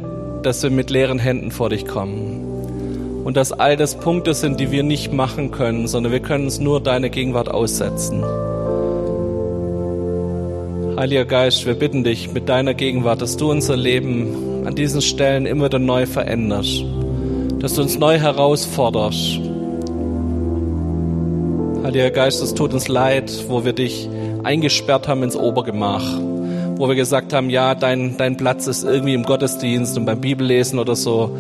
dass 0.44 0.62
wir 0.64 0.70
mit 0.70 0.90
leeren 0.90 1.20
Händen 1.20 1.52
vor 1.52 1.70
dich 1.70 1.86
kommen. 1.86 3.24
Und 3.24 3.38
dass 3.38 3.52
all 3.52 3.78
das 3.78 3.96
Punkte 3.96 4.34
sind, 4.34 4.60
die 4.60 4.72
wir 4.72 4.84
nicht 4.84 5.14
machen 5.14 5.52
können, 5.52 5.88
sondern 5.88 6.12
wir 6.12 6.20
können 6.20 6.46
uns 6.46 6.60
nur 6.60 6.82
deine 6.82 7.10
Gegenwart 7.10 7.50
aussetzen. 7.50 8.24
Heiliger 10.98 11.26
Geist, 11.26 11.66
wir 11.66 11.76
bitten 11.76 12.04
dich 12.04 12.34
mit 12.34 12.50
deiner 12.50 12.74
Gegenwart, 12.74 13.22
dass 13.22 13.38
du 13.38 13.50
unser 13.50 13.78
Leben 13.78 14.66
an 14.66 14.76
diesen 14.76 15.02
Stellen 15.02 15.46
immer 15.46 15.66
wieder 15.66 15.80
neu 15.80 16.06
veränderst 16.06 16.84
dass 17.62 17.76
du 17.76 17.84
uns 17.84 18.00
neu 18.00 18.18
herausforderst. 18.18 19.51
Heiliger 21.84 22.12
Geist, 22.12 22.44
es 22.44 22.54
tut 22.54 22.74
uns 22.74 22.88
leid, 22.88 23.46
wo 23.48 23.66
wir 23.66 23.74
dich 23.74 24.08
eingesperrt 24.44 25.08
haben 25.08 25.24
ins 25.24 25.36
Obergemach, 25.36 26.04
wo 26.76 26.88
wir 26.88 26.96
gesagt 26.96 27.34
haben, 27.34 27.50
ja, 27.50 27.74
dein, 27.74 28.18
dein 28.18 28.38
Platz 28.38 28.68
ist 28.68 28.84
irgendwie 28.84 29.16
im 29.16 29.24
Gottesdienst 29.24 29.98
und 29.98 30.06
beim 30.06 30.22
Bibellesen 30.22 30.78
oder 30.78 30.96
so, 30.96 31.36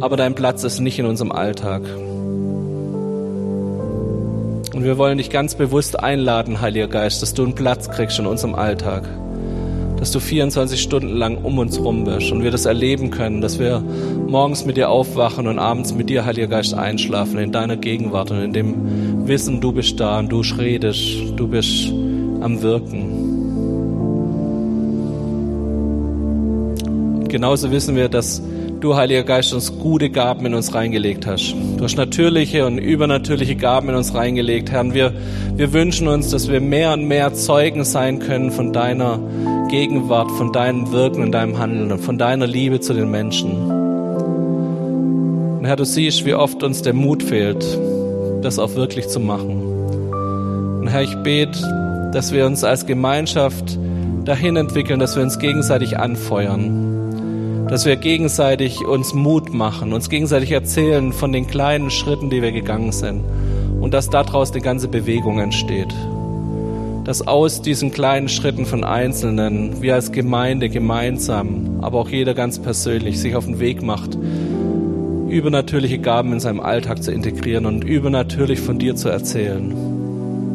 aber 0.00 0.16
dein 0.16 0.34
Platz 0.34 0.64
ist 0.64 0.80
nicht 0.80 0.98
in 0.98 1.04
unserem 1.04 1.30
Alltag. 1.30 1.82
Und 4.74 4.84
wir 4.84 4.96
wollen 4.96 5.18
dich 5.18 5.28
ganz 5.28 5.54
bewusst 5.54 6.00
einladen, 6.00 6.62
Heiliger 6.62 6.88
Geist, 6.88 7.20
dass 7.20 7.34
du 7.34 7.44
einen 7.44 7.54
Platz 7.54 7.90
kriegst 7.90 8.18
in 8.18 8.26
unserem 8.26 8.54
Alltag 8.54 9.04
dass 10.02 10.10
du 10.10 10.18
24 10.18 10.82
Stunden 10.82 11.16
lang 11.16 11.36
um 11.44 11.58
uns 11.58 11.78
rum 11.78 12.02
bist 12.02 12.32
und 12.32 12.42
wir 12.42 12.50
das 12.50 12.64
erleben 12.64 13.10
können, 13.10 13.40
dass 13.40 13.60
wir 13.60 13.80
morgens 14.26 14.64
mit 14.64 14.76
dir 14.76 14.90
aufwachen 14.90 15.46
und 15.46 15.60
abends 15.60 15.94
mit 15.94 16.10
dir, 16.10 16.24
Heiliger 16.24 16.48
Geist, 16.48 16.74
einschlafen 16.74 17.38
in 17.38 17.52
deiner 17.52 17.76
Gegenwart 17.76 18.32
und 18.32 18.42
in 18.42 18.52
dem 18.52 19.28
Wissen, 19.28 19.60
du 19.60 19.70
bist 19.70 20.00
da 20.00 20.18
und 20.18 20.28
du 20.32 20.40
redest, 20.58 20.98
du 21.36 21.46
bist 21.46 21.92
am 22.40 22.60
Wirken. 22.62 23.20
Genauso 27.28 27.70
wissen 27.70 27.94
wir, 27.94 28.08
dass 28.08 28.42
du, 28.80 28.96
Heiliger 28.96 29.22
Geist, 29.22 29.54
uns 29.54 29.78
gute 29.78 30.10
Gaben 30.10 30.46
in 30.46 30.54
uns 30.54 30.74
reingelegt 30.74 31.28
hast. 31.28 31.54
Du 31.76 31.84
hast 31.84 31.96
natürliche 31.96 32.66
und 32.66 32.78
übernatürliche 32.78 33.54
Gaben 33.54 33.90
in 33.90 33.94
uns 33.94 34.12
reingelegt, 34.14 34.72
Herr. 34.72 34.80
Und 34.80 34.94
wir, 34.94 35.12
wir 35.54 35.72
wünschen 35.72 36.08
uns, 36.08 36.30
dass 36.30 36.50
wir 36.50 36.60
mehr 36.60 36.92
und 36.92 37.06
mehr 37.06 37.32
Zeugen 37.34 37.84
sein 37.84 38.18
können 38.18 38.50
von 38.50 38.72
deiner 38.72 39.20
Gegenwart, 39.72 40.30
von 40.32 40.52
deinem 40.52 40.92
Wirken 40.92 41.22
und 41.22 41.32
deinem 41.32 41.58
Handeln 41.58 41.90
und 41.92 42.00
von 42.02 42.18
deiner 42.18 42.46
Liebe 42.46 42.80
zu 42.80 42.92
den 42.92 43.10
Menschen. 43.10 43.70
Und 45.58 45.64
Herr, 45.64 45.76
du 45.76 45.86
siehst, 45.86 46.26
wie 46.26 46.34
oft 46.34 46.62
uns 46.62 46.82
der 46.82 46.92
Mut 46.92 47.22
fehlt, 47.22 47.64
das 48.42 48.58
auch 48.58 48.74
wirklich 48.74 49.08
zu 49.08 49.18
machen. 49.18 49.62
Und 50.78 50.88
Herr, 50.88 51.00
ich 51.00 51.14
bete, 51.22 51.58
dass 52.12 52.34
wir 52.34 52.44
uns 52.44 52.64
als 52.64 52.84
Gemeinschaft 52.84 53.78
dahin 54.26 54.56
entwickeln, 54.56 55.00
dass 55.00 55.16
wir 55.16 55.22
uns 55.22 55.38
gegenseitig 55.38 55.98
anfeuern, 55.98 57.66
dass 57.70 57.86
wir 57.86 57.96
gegenseitig 57.96 58.84
uns 58.84 59.14
Mut 59.14 59.54
machen, 59.54 59.94
uns 59.94 60.10
gegenseitig 60.10 60.52
erzählen 60.52 61.14
von 61.14 61.32
den 61.32 61.46
kleinen 61.46 61.90
Schritten, 61.90 62.28
die 62.28 62.42
wir 62.42 62.52
gegangen 62.52 62.92
sind 62.92 63.24
und 63.80 63.94
dass 63.94 64.10
daraus 64.10 64.52
eine 64.52 64.60
ganze 64.60 64.88
Bewegung 64.88 65.38
entsteht 65.38 65.94
dass 67.04 67.26
aus 67.26 67.62
diesen 67.62 67.90
kleinen 67.90 68.28
Schritten 68.28 68.66
von 68.66 68.84
Einzelnen 68.84 69.82
wir 69.82 69.94
als 69.94 70.12
Gemeinde 70.12 70.68
gemeinsam, 70.68 71.78
aber 71.80 71.98
auch 71.98 72.08
jeder 72.08 72.34
ganz 72.34 72.58
persönlich 72.60 73.20
sich 73.20 73.34
auf 73.34 73.46
den 73.46 73.58
Weg 73.58 73.82
macht, 73.82 74.16
übernatürliche 75.28 75.98
Gaben 75.98 76.32
in 76.32 76.40
seinem 76.40 76.60
Alltag 76.60 77.02
zu 77.02 77.10
integrieren 77.10 77.66
und 77.66 77.84
übernatürlich 77.84 78.60
von 78.60 78.78
dir 78.78 78.94
zu 78.94 79.08
erzählen. 79.08 79.74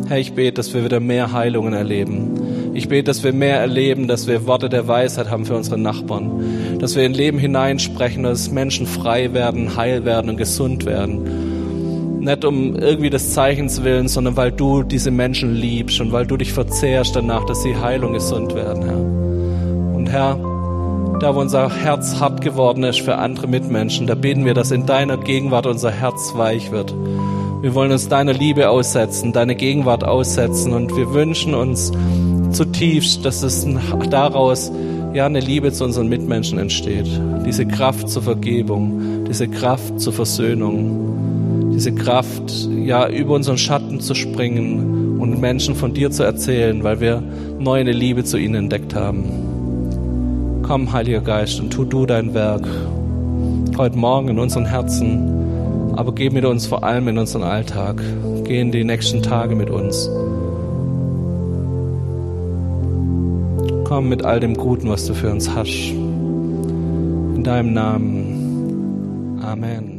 Herr, 0.08 0.20
ich 0.20 0.34
bete, 0.34 0.54
dass 0.54 0.74
wir 0.74 0.86
wieder 0.86 1.02
mehr 1.02 1.34
Heilungen 1.34 1.74
erleben. 1.74 2.72
Ich 2.74 2.88
bete, 2.88 3.04
dass 3.04 3.24
wir 3.24 3.34
mehr 3.34 3.60
erleben, 3.60 4.08
dass 4.08 4.28
wir 4.28 4.46
Worte 4.46 4.70
der 4.70 4.88
Weisheit 4.88 5.30
haben 5.30 5.46
für 5.46 5.56
unsere 5.56 5.78
Nachbarn. 5.78 6.78
Dass 6.80 6.96
wir 6.96 7.04
in 7.04 7.14
Leben 7.14 7.40
hineinsprechen, 7.40 8.24
dass 8.24 8.52
Menschen 8.52 8.88
frei 8.88 9.34
werden, 9.34 9.76
heil 9.76 10.06
werden 10.06 10.30
und 10.30 10.38
gesund 10.38 10.86
werden 10.86 11.47
nicht 12.28 12.46
um 12.46 12.76
irgendwie 12.76 13.10
des 13.10 13.34
Zeichens 13.34 13.84
willen, 13.84 14.08
sondern 14.08 14.38
weil 14.38 14.52
du 14.52 14.84
diese 14.84 15.10
Menschen 15.10 15.56
liebst 15.56 16.00
und 16.00 16.12
weil 16.12 16.28
du 16.28 16.38
dich 16.38 16.54
verzehrst 16.54 17.16
danach, 17.16 17.46
dass 17.46 17.64
sie 17.64 17.76
heil 17.76 18.04
und 18.04 18.14
gesund 18.14 18.54
werden, 18.54 18.84
Herr. 18.84 19.96
Und 19.96 20.08
Herr, 20.08 20.36
da 21.20 21.34
wo 21.34 21.40
unser 21.40 21.74
Herz 21.74 22.20
hart 22.20 22.42
geworden 22.42 22.84
ist 22.84 23.02
für 23.02 23.16
andere 23.16 23.48
Mitmenschen, 23.48 24.06
da 24.06 24.14
beten 24.14 24.46
wir, 24.46 24.54
dass 24.54 24.72
in 24.72 24.86
deiner 24.86 25.18
Gegenwart 25.18 25.66
unser 25.66 25.90
Herz 25.90 26.34
weich 26.36 26.72
wird 26.72 26.94
Wir 27.62 27.74
wollen 27.74 27.92
uns 27.92 28.08
deiner 28.08 28.34
Liebe 28.34 28.70
aussetzen, 28.70 29.34
deine 29.34 29.56
Gegenwart 29.56 30.04
aussetzen 30.04 30.74
und 30.74 30.96
wir 30.96 31.14
wünschen 31.14 31.56
uns 31.56 31.92
zutiefst, 32.52 33.26
dass 33.26 33.42
es 33.42 33.66
daraus 34.10 34.72
ja 35.14 35.26
eine 35.26 35.40
Liebe 35.40 35.72
zu 35.72 35.86
unseren 35.86 36.08
Mitmenschen 36.08 36.60
entsteht. 36.60 37.08
Diese 37.46 37.66
Kraft 37.66 38.10
zur 38.10 38.22
Vergebung, 38.22 39.26
diese 39.28 39.48
Kraft 39.48 40.00
zur 40.00 40.14
Versöhnung, 40.14 41.47
diese 41.78 41.94
Kraft, 41.94 42.68
ja, 42.84 43.08
über 43.08 43.36
unseren 43.36 43.60
Schatten 43.60 44.00
zu 44.00 44.16
springen 44.16 45.20
und 45.20 45.40
Menschen 45.40 45.76
von 45.76 45.94
dir 45.94 46.10
zu 46.10 46.24
erzählen, 46.24 46.84
weil 46.84 47.00
wir 47.00 47.22
neu 47.60 47.80
eine 47.80 47.92
Liebe 47.92 48.24
zu 48.24 48.38
ihnen 48.38 48.56
entdeckt 48.56 48.96
haben. 48.96 50.64
Komm, 50.64 50.92
Heiliger 50.92 51.22
Geist, 51.22 51.60
und 51.60 51.70
tu 51.70 51.86
du 51.86 52.08
dein 52.08 52.34
Werk 52.34 52.68
heute 53.78 53.96
Morgen 53.96 54.30
in 54.30 54.40
unseren 54.40 54.66
Herzen, 54.66 55.94
aber 55.96 56.16
geh 56.16 56.32
mit 56.32 56.46
uns 56.46 56.66
vor 56.66 56.84
allem 56.84 57.10
in 57.10 57.20
unseren 57.20 57.44
Alltag. 57.44 58.02
Geh 58.44 58.60
in 58.60 58.72
die 58.72 58.84
nächsten 58.84 59.22
Tage 59.22 59.56
mit 59.56 59.70
uns. 59.70 60.10
Komm 63.84 64.10
mit 64.10 64.26
all 64.26 64.40
dem 64.40 64.56
Guten, 64.56 64.90
was 64.90 65.06
du 65.06 65.14
für 65.14 65.30
uns 65.30 65.54
hast. 65.54 65.92
In 65.92 67.44
deinem 67.44 67.74
Namen. 67.74 69.38
Amen. 69.44 69.97